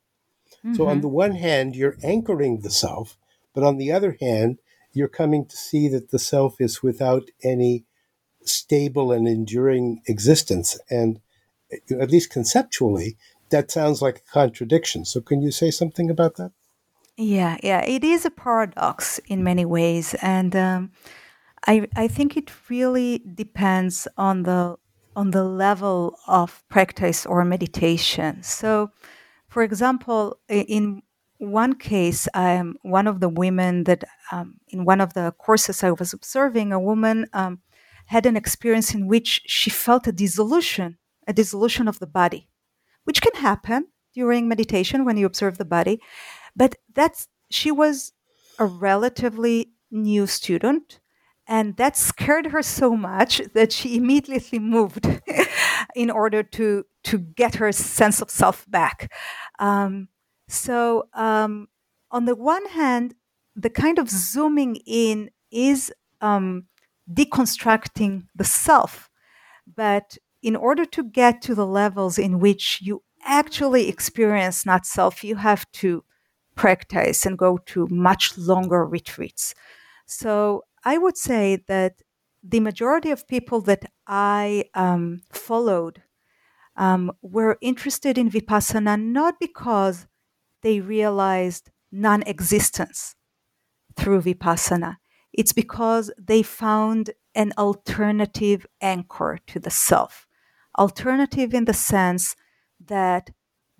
[0.64, 0.74] Mm-hmm.
[0.74, 1.00] So, on mm-hmm.
[1.02, 3.18] the one hand, you're anchoring the self,
[3.54, 4.58] but on the other hand,
[4.92, 7.84] you're coming to see that the self is without any
[8.44, 10.78] stable and enduring existence.
[10.90, 11.20] And
[11.90, 13.16] at least conceptually,
[13.50, 15.04] that sounds like a contradiction.
[15.04, 16.52] So, can you say something about that?
[17.16, 20.92] Yeah, yeah, it is a paradox in many ways, and um,
[21.66, 24.76] I I think it really depends on the
[25.14, 28.42] on the level of practice or meditation.
[28.42, 28.90] So,
[29.52, 31.02] for example, in
[31.36, 35.90] one case, um, one of the women that um, in one of the courses I
[35.90, 37.60] was observing, a woman um,
[38.06, 40.96] had an experience in which she felt a dissolution,
[41.28, 42.48] a dissolution of the body,
[43.04, 46.00] which can happen during meditation when you observe the body.
[46.56, 48.14] But that's she was
[48.58, 50.98] a relatively new student
[51.48, 55.06] and that scared her so much that she immediately moved
[55.94, 59.12] in order to to get her sense of self back.
[59.58, 60.08] Um,
[60.48, 61.68] so um,
[62.10, 63.14] on the one hand
[63.56, 66.64] the kind of zooming in is um,
[67.12, 69.10] deconstructing the self.
[69.76, 75.22] But in order to get to the levels in which you actually experience not self
[75.22, 76.04] you have to
[76.54, 79.54] practice and go to much longer retreats.
[80.06, 82.02] So I would say that
[82.42, 86.02] the majority of people that I um, followed
[86.76, 90.06] um, were interested in Vipassana not because
[90.62, 93.14] they realized non existence
[93.96, 94.96] through Vipassana,
[95.32, 100.26] it's because they found an alternative anchor to the self.
[100.78, 102.34] Alternative in the sense
[102.80, 103.30] that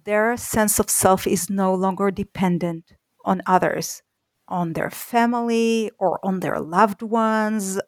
[0.05, 2.93] their sense of self is no longer dependent
[3.25, 4.03] on others
[4.53, 7.81] on their family or on their loved ones.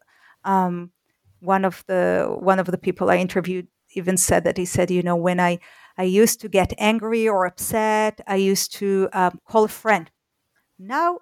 [0.44, 0.90] Um,
[1.40, 5.02] one of the one of the people I interviewed even said that he said, you
[5.02, 5.58] know, when I
[5.98, 10.10] I used to get angry or upset, I used to um, call a friend.
[10.78, 11.20] Now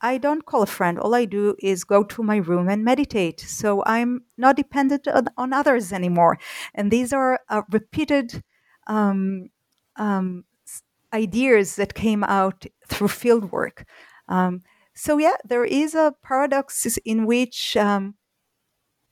[0.00, 0.98] I don't call a friend.
[0.98, 3.40] All I do is go to my room and meditate.
[3.40, 6.38] So I'm not dependent on, on others anymore.
[6.74, 8.42] And these are uh, repeated
[8.88, 9.48] um,
[9.96, 10.44] um,
[11.12, 13.84] ideas that came out through field work.
[14.28, 14.62] Um,
[14.94, 18.14] so, yeah, there is a paradox in which um,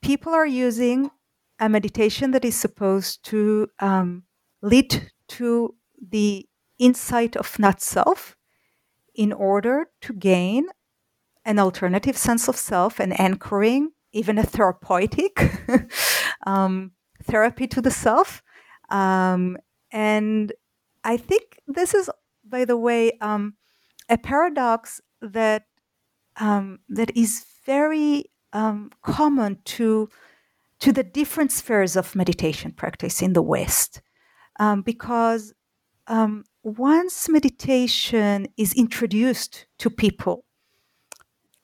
[0.02, 1.10] people are using
[1.58, 4.24] a meditation that is supposed to um,
[4.62, 6.46] lead to the
[6.78, 8.36] insight of not self
[9.14, 10.66] in order to gain
[11.44, 15.52] an alternative sense of self and anchoring, even a therapeutic
[16.46, 18.42] um, therapy to the self.
[18.90, 19.56] Um,
[19.92, 20.52] and
[21.04, 22.10] I think this is,
[22.44, 23.54] by the way, um,
[24.08, 25.64] a paradox that
[26.36, 30.08] um, that is very um, common to
[30.80, 34.00] to the different spheres of meditation practice in the West,
[34.58, 35.52] um, because
[36.06, 40.44] um, once meditation is introduced to people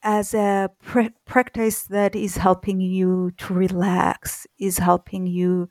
[0.03, 5.69] as a pr- practice that is helping you to relax, is helping you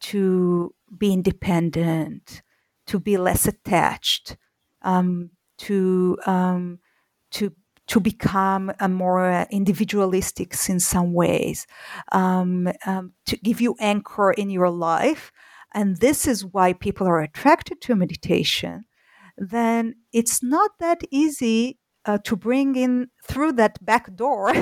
[0.00, 2.42] to be independent,
[2.86, 4.36] to be less attached,
[4.82, 6.78] um, to um,
[7.30, 7.52] to
[7.92, 11.66] to become a more individualistic in some ways,
[12.10, 15.30] um, um, to give you anchor in your life.
[15.74, 18.84] And this is why people are attracted to meditation.
[19.36, 24.54] Then it's not that easy uh, to bring in through that back door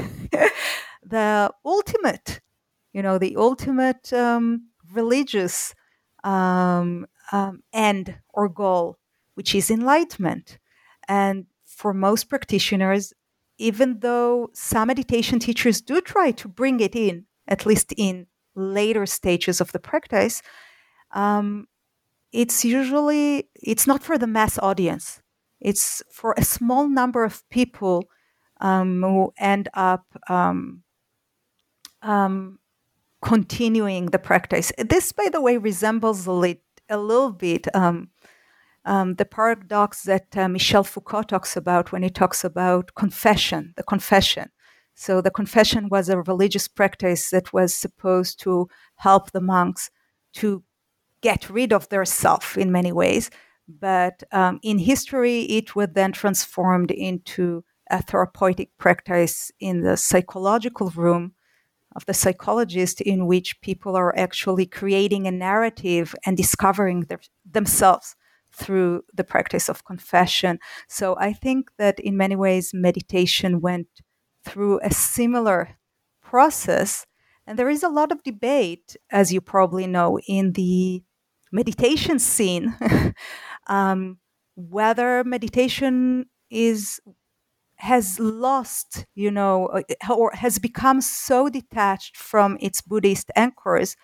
[1.04, 2.40] the ultimate,
[2.92, 5.72] you know, the ultimate um, religious
[6.24, 8.98] um, um, end or goal,
[9.34, 10.58] which is enlightenment.
[11.06, 13.12] And for most practitioners,
[13.60, 19.04] even though some meditation teachers do try to bring it in, at least in later
[19.04, 20.42] stages of the practice,
[21.12, 21.66] um,
[22.32, 25.20] it's usually it's not for the mass audience.
[25.60, 28.08] It's for a small number of people
[28.60, 30.82] um, who end up um,
[32.02, 32.58] um
[33.22, 34.72] continuing the practice.
[34.78, 36.58] This, by the way, resembles a,
[36.88, 38.08] a little bit um,
[38.84, 43.82] um, the paradox that uh, Michel Foucault talks about when he talks about confession, the
[43.82, 44.50] confession.
[44.94, 49.90] So, the confession was a religious practice that was supposed to help the monks
[50.34, 50.62] to
[51.22, 53.30] get rid of their self in many ways.
[53.68, 60.90] But um, in history, it was then transformed into a therapeutic practice in the psychological
[60.90, 61.32] room
[61.96, 67.20] of the psychologist, in which people are actually creating a narrative and discovering their,
[67.50, 68.16] themselves
[68.60, 70.58] through the practice of confession.
[70.88, 73.88] So I think that in many ways, meditation went
[74.44, 75.76] through a similar
[76.22, 77.06] process.
[77.46, 81.02] And there is a lot of debate, as you probably know, in the
[81.50, 82.76] meditation scene,
[83.66, 84.18] um,
[84.54, 87.00] whether meditation is
[87.76, 89.70] has lost, you know,
[90.10, 93.96] or has become so detached from its Buddhist anchors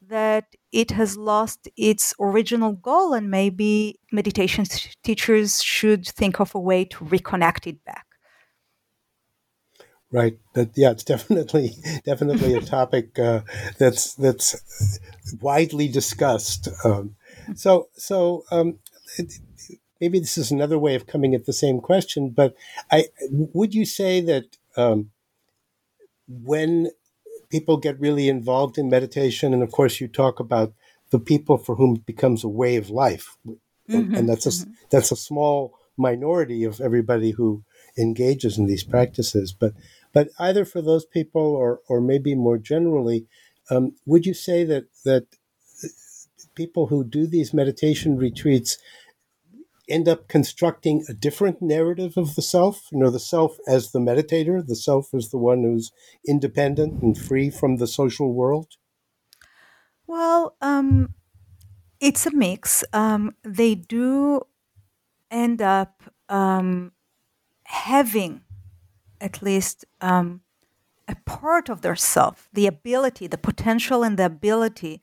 [0.00, 4.64] that it has lost its original goal, and maybe meditation
[5.02, 8.06] teachers should think of a way to reconnect it back.
[10.12, 13.40] Right, but yeah, it's definitely definitely a topic uh,
[13.78, 14.98] that's that's
[15.40, 16.68] widely discussed.
[16.84, 17.16] Um,
[17.54, 18.78] so so um,
[20.00, 22.54] maybe this is another way of coming at the same question, but
[22.90, 25.10] I would you say that um,
[26.28, 26.90] when
[27.50, 30.72] people get really involved in meditation, and of course you talk about
[31.10, 34.70] the people for whom it becomes a way of life, mm-hmm, and, that's a mm-hmm.
[34.90, 37.62] that's a small minority of everybody who
[37.98, 39.72] engages in these practices, but
[40.12, 43.26] but either for those people or or maybe more generally,
[43.70, 45.26] um, would you say that that
[46.54, 48.78] people who do these meditation retreats
[49.90, 52.88] end up constructing a different narrative of the self.
[52.92, 55.92] You know, the self as the meditator, the self as the one who's
[56.26, 58.76] independent and free from the social world?
[60.06, 61.14] Well, um,
[62.00, 62.82] it's a mix.
[62.92, 64.42] Um, they do
[65.30, 66.92] end up um,
[67.64, 68.42] having
[69.20, 70.40] at least um,
[71.06, 75.02] a part of their self, the ability, the potential, and the ability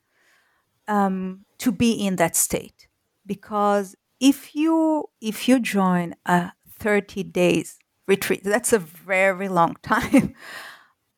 [0.88, 2.88] um, to be in that state.
[3.26, 10.34] Because if you if you join a 30 days retreat that's a very long time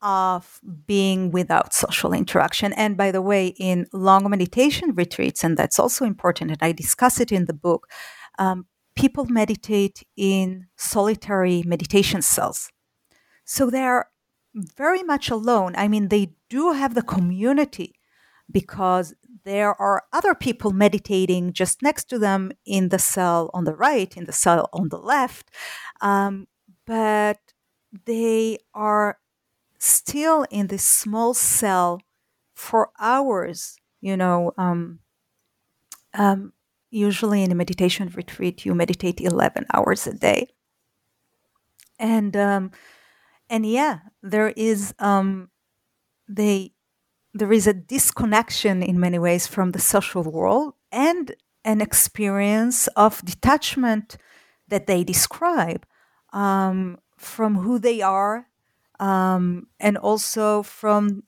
[0.02, 2.72] of being without social interaction.
[2.74, 7.20] And by the way in long meditation retreats and that's also important and i discuss
[7.20, 7.88] it in the book
[8.38, 12.70] um, people meditate in solitary meditation cells.
[13.46, 14.10] So they're
[14.56, 15.74] very much alone.
[15.76, 17.96] I mean they do have the community
[18.52, 19.14] because
[19.44, 24.16] there are other people meditating just next to them in the cell on the right,
[24.16, 25.50] in the cell on the left,
[26.02, 26.48] um,
[26.86, 27.40] but
[28.06, 29.18] they are
[29.80, 32.02] still in this small cell
[32.54, 33.78] for hours.
[34.02, 35.00] You know, um,
[36.14, 36.54] um,
[36.90, 40.48] usually in a meditation retreat, you meditate 11 hours a day.
[41.98, 42.72] And um,
[43.50, 45.50] and yeah, there is um,
[46.28, 46.72] they
[47.34, 53.24] there is a disconnection in many ways from the social world and an experience of
[53.24, 54.18] detachment
[54.68, 55.86] that they describe
[56.34, 58.48] um, from who they are
[59.00, 61.24] um, and also from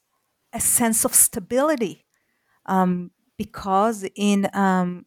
[0.54, 2.06] a sense of stability
[2.66, 5.06] um, because in um,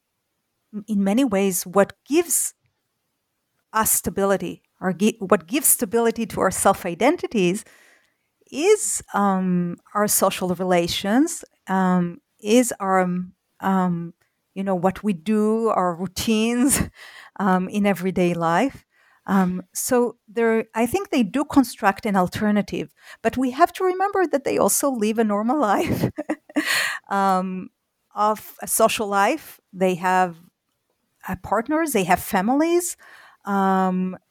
[0.89, 2.55] in many ways what gives
[3.73, 7.65] us stability or gi- what gives stability to our self identities
[8.55, 13.01] is um, our social relations, um, is our,
[13.61, 14.15] um,
[14.55, 16.83] you know, what we do, our routines
[17.41, 18.85] um, in everyday life.
[19.27, 22.93] Um, so there, I think they do construct an alternative,
[23.23, 26.11] but we have to remember that they also live a normal life
[27.11, 27.71] um,
[28.15, 29.61] of a social life.
[29.73, 30.37] They have
[31.29, 32.97] uh, partners, they have families.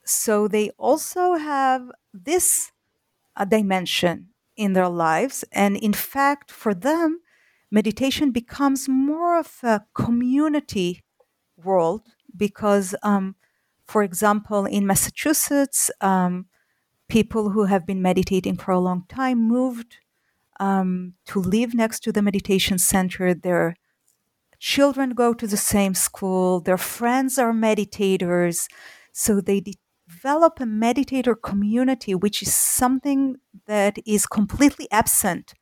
[0.06, 2.72] so they also have this
[3.36, 5.44] a dimension in their lives.
[5.52, 7.20] And in fact, for them,
[7.72, 11.02] meditation becomes more of a community
[11.58, 13.36] world because, um,
[13.86, 16.46] for example, in Massachusetts, um,
[17.10, 19.98] people who have been meditating for a long time moved
[20.60, 23.34] um, to live next to the meditation center.
[23.34, 23.76] Their
[24.60, 28.68] children go to the same school, their friends are meditators.
[29.12, 29.62] So they
[30.14, 33.36] develop a meditator community, which is something
[33.66, 35.54] that is completely absent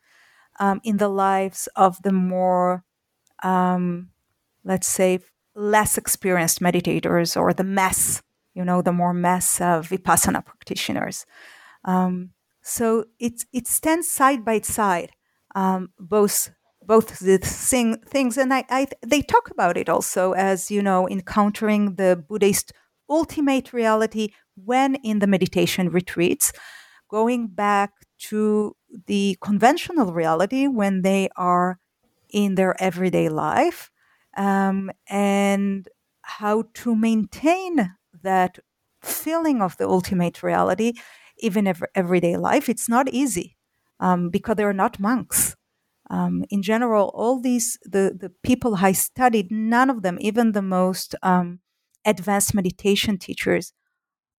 [0.59, 2.83] um, in the lives of the more,
[3.43, 4.09] um,
[4.63, 5.19] let's say,
[5.55, 8.21] less experienced meditators or the mass,
[8.53, 11.25] you know, the more mass uh, vipassana practitioners.
[11.85, 12.31] Um,
[12.61, 15.11] so it it stands side by side,
[15.55, 16.51] um, both
[16.83, 21.09] both the thing, things, and I, I they talk about it also as you know
[21.09, 22.71] encountering the Buddhist
[23.11, 26.51] ultimate reality when in the meditation retreats,
[27.09, 27.91] going back
[28.29, 28.75] to
[29.07, 31.79] the conventional reality when they are
[32.29, 33.89] in their everyday life,
[34.37, 35.87] um, and
[36.23, 38.59] how to maintain that
[39.01, 40.93] feeling of the ultimate reality
[41.39, 42.69] even in everyday life.
[42.69, 43.57] It's not easy
[43.99, 45.55] um, because they're not monks.
[46.09, 50.61] Um, in general, all these the the people I studied, none of them, even the
[50.61, 51.59] most um,
[52.05, 53.73] advanced meditation teachers,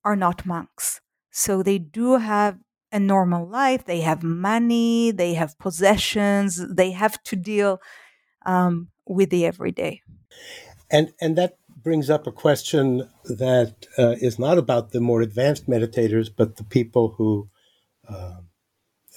[0.04, 1.00] are not monks.
[1.30, 2.58] So they do have
[2.92, 3.86] a normal life.
[3.86, 5.10] They have money.
[5.10, 6.60] They have possessions.
[6.74, 7.80] They have to deal
[8.44, 10.02] um, with the everyday.
[10.90, 15.68] And and that brings up a question that uh, is not about the more advanced
[15.68, 17.48] meditators, but the people who,
[18.08, 18.36] uh,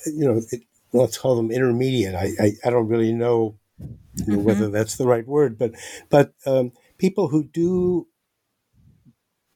[0.06, 0.64] you know, it,
[0.94, 2.16] let's call them intermediate.
[2.16, 3.88] I, I, I don't really know, you
[4.26, 4.44] know mm-hmm.
[4.44, 5.74] whether that's the right word, but
[6.10, 8.08] but um, people who do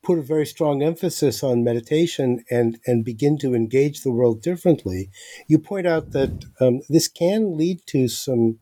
[0.10, 5.12] put a very strong emphasis on meditation and and begin to engage the world differently.
[5.48, 8.58] You point out that um, this can lead to some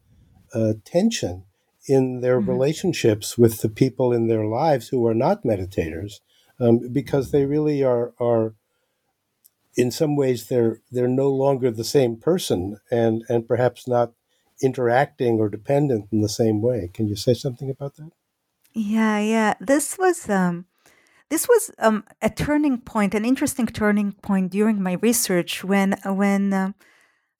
[0.53, 1.45] uh, tension
[1.87, 2.49] in their mm-hmm.
[2.49, 6.15] relationships with the people in their lives who are not meditators,
[6.59, 8.53] um, because they really are are
[9.77, 14.11] in some ways they're they're no longer the same person and and perhaps not
[14.61, 16.89] interacting or dependent in the same way.
[16.93, 18.11] Can you say something about that?
[18.73, 19.53] Yeah, yeah.
[19.61, 20.66] This was um
[21.29, 26.53] this was um, a turning point, an interesting turning point during my research when when
[26.53, 26.71] uh,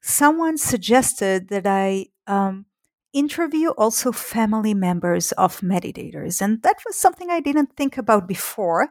[0.01, 2.65] someone suggested that I um,
[3.13, 6.41] interview also family members of meditators.
[6.41, 8.89] And that was something I didn't think about before,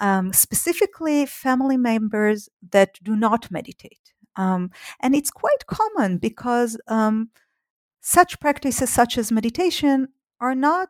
[0.00, 4.12] um, specifically family members that do not meditate.
[4.36, 4.70] Um,
[5.00, 7.30] and it's quite common because um,
[8.00, 10.08] such practices, such as meditation,
[10.40, 10.88] are not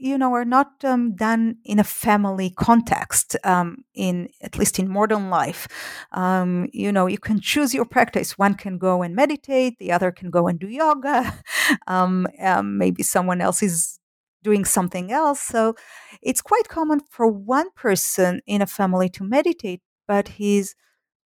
[0.00, 4.88] you know are not um, done in a family context um, in at least in
[4.88, 5.68] modern life.
[6.12, 8.38] Um, you know you can choose your practice.
[8.38, 11.34] One can go and meditate the other can go and do yoga.
[11.86, 13.98] Um, um, maybe someone else is
[14.42, 15.40] doing something else.
[15.40, 15.74] So
[16.22, 20.74] it's quite common for one person in a family to meditate but his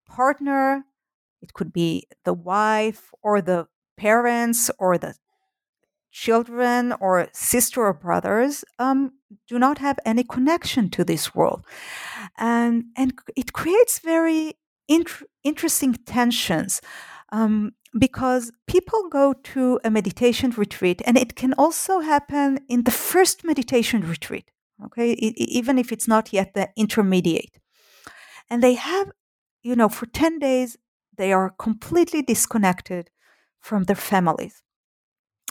[0.09, 0.85] partner
[1.43, 5.15] it could be the wife or the parents or the
[6.25, 9.12] children or sister or brothers um,
[9.47, 11.61] do not have any connection to this world.
[12.37, 14.55] And and it creates very
[14.89, 16.81] int- interesting tensions
[17.31, 22.97] um, because people go to a meditation retreat and it can also happen in the
[23.11, 24.51] first meditation retreat
[24.87, 25.12] okay?
[25.12, 27.55] It, even if it's not yet the intermediate.
[28.51, 29.07] And they have
[29.62, 30.77] you know for 10 days
[31.16, 33.05] they are completely disconnected
[33.61, 34.62] from their families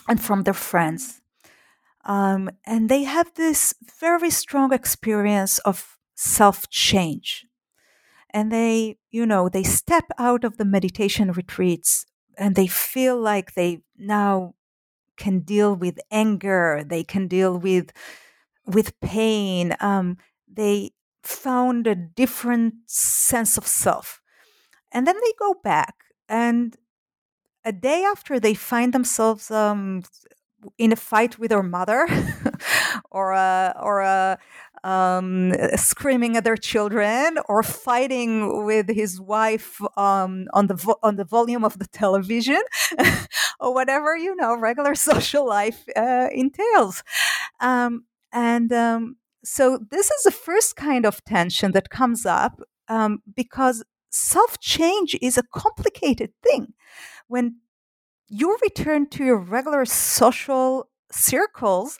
[0.08, 1.20] and from their friends.
[2.04, 7.46] Um, and they have this very strong experience of self change.
[8.30, 12.06] And they, you know, they step out of the meditation retreats
[12.36, 14.54] and they feel like they now
[15.16, 17.92] can deal with anger, they can deal with
[18.66, 19.74] with pain.
[19.80, 20.92] Um, they
[21.22, 24.20] found a different sense of self.
[24.92, 25.94] And then they go back
[26.28, 26.76] and
[27.64, 30.02] a day after they find themselves um,
[30.78, 32.06] in a fight with their mother
[33.10, 34.38] or or
[34.84, 41.16] um, screaming at their children or fighting with his wife um, on the vo- on
[41.16, 42.60] the volume of the television
[43.60, 47.02] or whatever you know regular social life uh, entails.
[47.60, 53.22] Um, and um, so this is the first kind of tension that comes up um,
[53.34, 56.74] because self change is a complicated thing
[57.28, 57.56] when
[58.28, 61.98] you return to your regular social circles,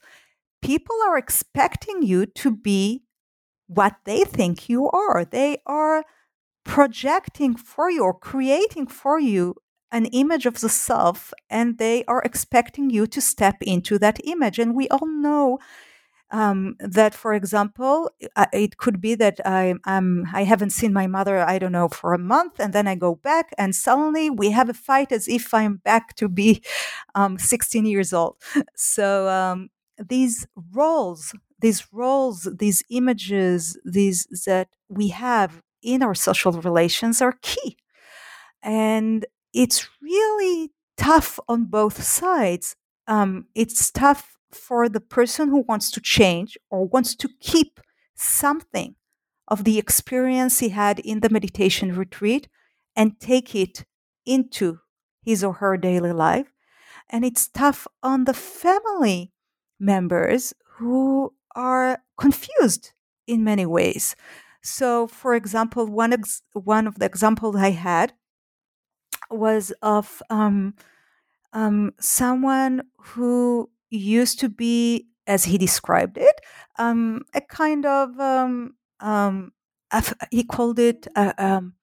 [0.61, 3.05] people are expecting you to be
[3.66, 5.24] what they think you are.
[5.24, 6.05] They are
[6.64, 9.55] projecting for you or creating for you
[9.91, 14.59] an image of the self, and they are expecting you to step into that image.
[14.59, 15.59] And we all know
[16.31, 18.11] Um, that, for example,
[18.53, 22.12] it could be that I, I'm, I haven't seen my mother, I don't know, for
[22.12, 25.55] a month, and then I go back, and suddenly we have a fight as if
[25.55, 26.62] I'm back to be
[27.14, 28.37] um, 16 years old.
[28.76, 36.53] So um, these roles, these roles, these images, these that we have in our social
[36.53, 37.76] relations are key.
[38.62, 42.76] And it's really tough on both sides.
[43.07, 47.81] Um, it's tough for the person who wants to change or wants to keep
[48.15, 48.95] something
[49.47, 52.49] of the experience he had in the meditation retreat
[52.95, 53.85] and take it
[54.27, 54.81] into
[55.23, 56.53] his or her daily life.
[57.09, 59.33] And it's tough on the family
[59.81, 62.93] members who are confused
[63.27, 64.17] in many ways.
[64.63, 68.13] So, for example, one ex- one of the examples I had
[69.31, 70.75] was of um,
[71.53, 76.41] um, someone who used to be, as he described it,
[76.78, 79.53] um, a kind of um, um,
[80.30, 81.74] he called it a, um,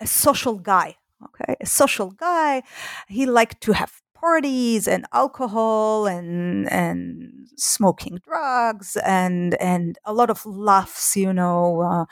[0.00, 0.96] a social guy.
[1.24, 2.62] Okay, a social guy.
[3.08, 10.30] He liked to have parties and alcohol and and smoking drugs and and a lot
[10.30, 12.04] of laughs you know uh,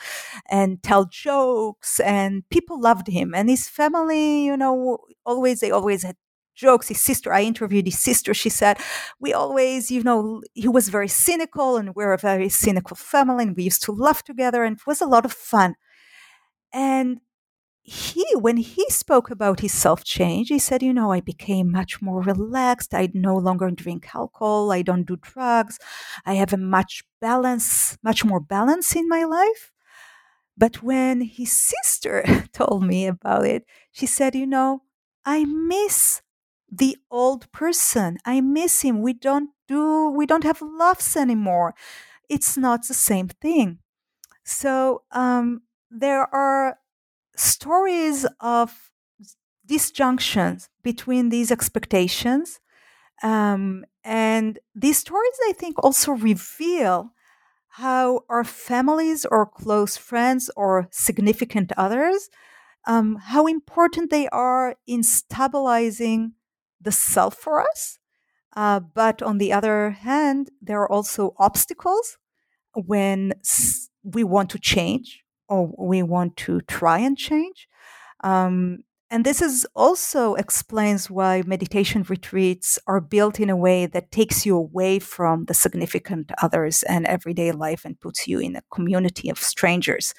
[0.50, 6.02] and tell jokes and people loved him and his family you know always they always
[6.02, 6.16] had
[6.60, 8.76] jokes his sister i interviewed his sister she said
[9.20, 13.56] we always you know he was very cynical and we're a very cynical family and
[13.56, 15.74] we used to laugh together and it was a lot of fun.
[16.72, 17.20] And
[17.82, 22.02] he when he spoke about his self change he said you know i became much
[22.02, 22.94] more relaxed.
[22.94, 24.72] I no longer drink alcohol.
[24.72, 25.78] I don't do drugs.
[26.26, 29.72] I have a much balance much more balance in my life.
[30.56, 34.82] But when his sister told me about it she said you know
[35.24, 36.22] i miss
[36.70, 38.18] the old person.
[38.24, 39.02] I miss him.
[39.02, 41.74] We don't do we don't have laughs anymore.
[42.28, 43.78] It's not the same thing.
[44.44, 46.78] So um, there are
[47.36, 48.90] stories of
[49.66, 52.60] disjunctions between these expectations.
[53.22, 57.12] Um, and these stories, I think, also reveal
[57.68, 62.30] how our families or close friends or significant others,
[62.86, 66.34] um, how important they are in stabilizing
[66.80, 67.98] the self for us.
[68.56, 72.18] Uh, but on the other hand, there are also obstacles
[72.74, 73.32] when
[74.02, 77.68] we want to change or we want to try and change.
[78.22, 84.12] Um, and this is also explains why meditation retreats are built in a way that
[84.12, 88.62] takes you away from the significant others and everyday life and puts you in a
[88.72, 90.14] community of strangers,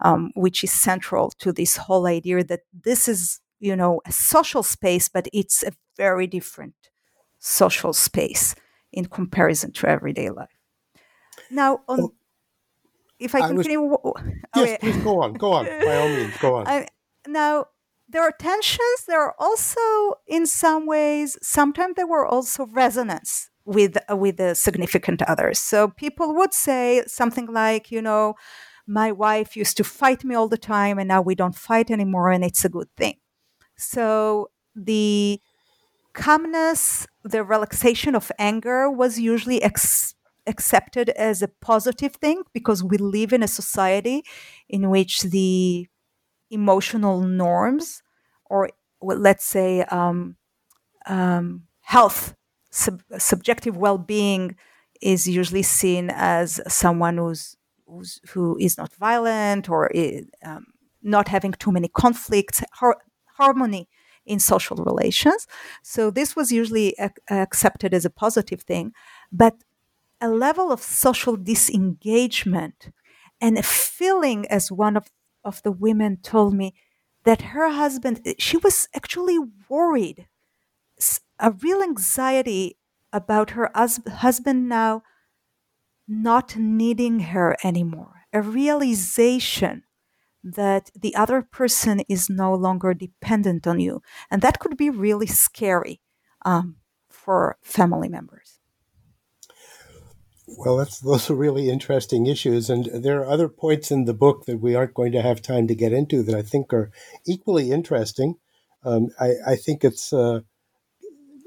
[0.00, 4.62] um, which is central to this whole idea that this is, you know, a social
[4.62, 6.74] space, but it's a very different
[7.38, 8.54] social space
[8.92, 10.48] in comparison to everyday life.
[11.50, 12.14] Now, on well,
[13.18, 14.14] if I, I continue, was,
[14.56, 15.66] oh, yes, please go on, go on.
[15.66, 16.66] By all means, go on.
[16.66, 16.88] I,
[17.26, 17.66] now,
[18.08, 19.04] there are tensions.
[19.06, 19.80] There are also,
[20.26, 25.58] in some ways, sometimes there were also resonance with with the significant others.
[25.60, 28.34] So people would say something like, you know,
[28.86, 32.30] my wife used to fight me all the time, and now we don't fight anymore,
[32.30, 33.16] and it's a good thing.
[33.80, 35.40] So the
[36.12, 40.14] calmness, the relaxation of anger was usually ex-
[40.46, 44.22] accepted as a positive thing because we live in a society
[44.68, 45.86] in which the
[46.50, 48.02] emotional norms
[48.46, 48.70] or
[49.02, 50.36] let's say um,
[51.06, 52.34] um, health
[52.70, 54.56] sub- subjective well-being
[55.00, 57.56] is usually seen as someone who's,
[57.86, 60.66] who's who is not violent or is, um,
[61.02, 62.62] not having too many conflicts
[63.40, 63.88] harmony
[64.26, 65.46] in social relations.
[65.82, 68.92] So this was usually ac- accepted as a positive thing
[69.32, 69.54] but
[70.20, 72.90] a level of social disengagement
[73.40, 75.10] and a feeling, as one of,
[75.44, 76.74] of the women told me,
[77.24, 79.38] that her husband, eh, she was actually
[79.68, 80.26] worried,
[81.38, 82.76] a real anxiety
[83.12, 85.02] about her husband now
[86.08, 89.84] not needing her anymore, a realization
[90.42, 94.02] that the other person is no longer dependent on you.
[94.30, 96.00] And that could be really scary
[96.44, 96.76] um,
[97.08, 98.60] for family members.
[100.58, 104.46] Well, that's those are really interesting issues, and there are other points in the book
[104.46, 106.90] that we aren't going to have time to get into that I think are
[107.24, 108.34] equally interesting.
[108.82, 110.40] Um, I, I, think it's uh,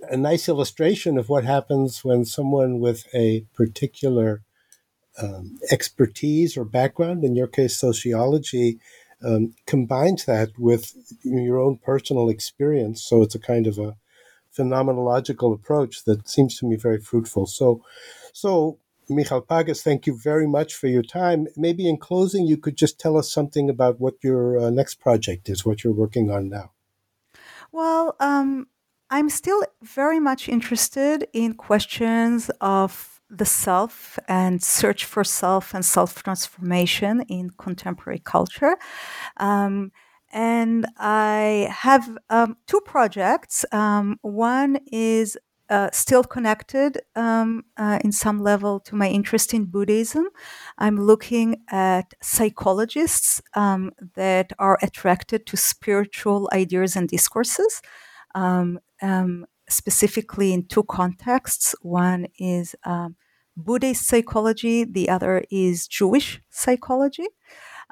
[0.09, 4.43] a nice illustration of what happens when someone with a particular
[5.21, 8.79] um, expertise or background, in your case, sociology,
[9.23, 10.93] um, combines that with
[11.23, 13.03] your own personal experience.
[13.03, 13.95] So it's a kind of a
[14.57, 17.45] phenomenological approach that seems to me very fruitful.
[17.45, 17.83] So,
[18.33, 18.77] so
[19.09, 21.47] Michal Pagis, thank you very much for your time.
[21.55, 25.49] Maybe in closing, you could just tell us something about what your uh, next project
[25.49, 26.71] is, what you're working on now.
[27.71, 28.67] Well, um,
[29.09, 35.83] I'm still very much interested in questions of the self and search for self and
[35.83, 38.77] self transformation in contemporary culture.
[39.37, 39.91] Um,
[40.31, 43.65] and I have um, two projects.
[43.71, 45.37] Um, one is
[45.69, 50.27] uh, still connected um, uh, in some level to my interest in Buddhism.
[50.77, 57.81] I'm looking at psychologists um, that are attracted to spiritual ideas and discourses,
[58.35, 61.73] um, um specifically in two contexts.
[61.81, 63.15] One is um,
[63.55, 67.27] Buddhist psychology, the other is Jewish psychology.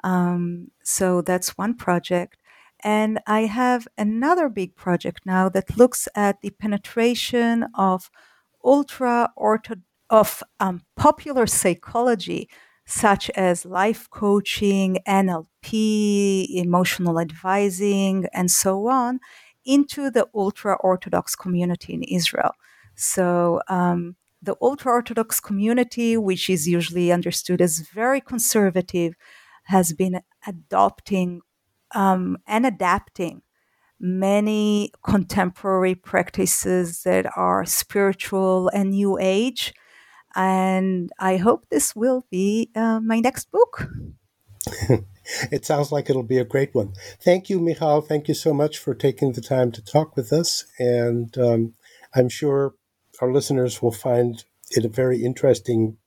[0.04, 2.38] Um, so that's one project.
[2.84, 8.10] And I have another big project now that looks at the penetration of
[8.64, 12.48] ultra orthodox of um, popular psychology,
[12.84, 19.20] such as life coaching, NLP, emotional advising, and so on,
[19.64, 22.52] into the ultra orthodox community in Israel.
[22.94, 29.14] So, um, the ultra orthodox community, which is usually understood as very conservative,
[29.64, 31.40] has been adopting
[31.94, 33.42] um, and adapting
[34.00, 39.72] many contemporary practices that are spiritual and new age.
[40.34, 43.88] And I hope this will be uh, my next book.
[45.52, 46.94] it sounds like it'll be a great one.
[47.20, 48.00] Thank you, Michal.
[48.00, 50.64] Thank you so much for taking the time to talk with us.
[50.78, 51.74] And um,
[52.14, 52.74] I'm sure
[53.20, 55.98] our listeners will find it a very interesting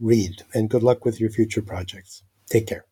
[0.00, 0.42] read.
[0.54, 2.22] And good luck with your future projects.
[2.48, 2.85] Take care.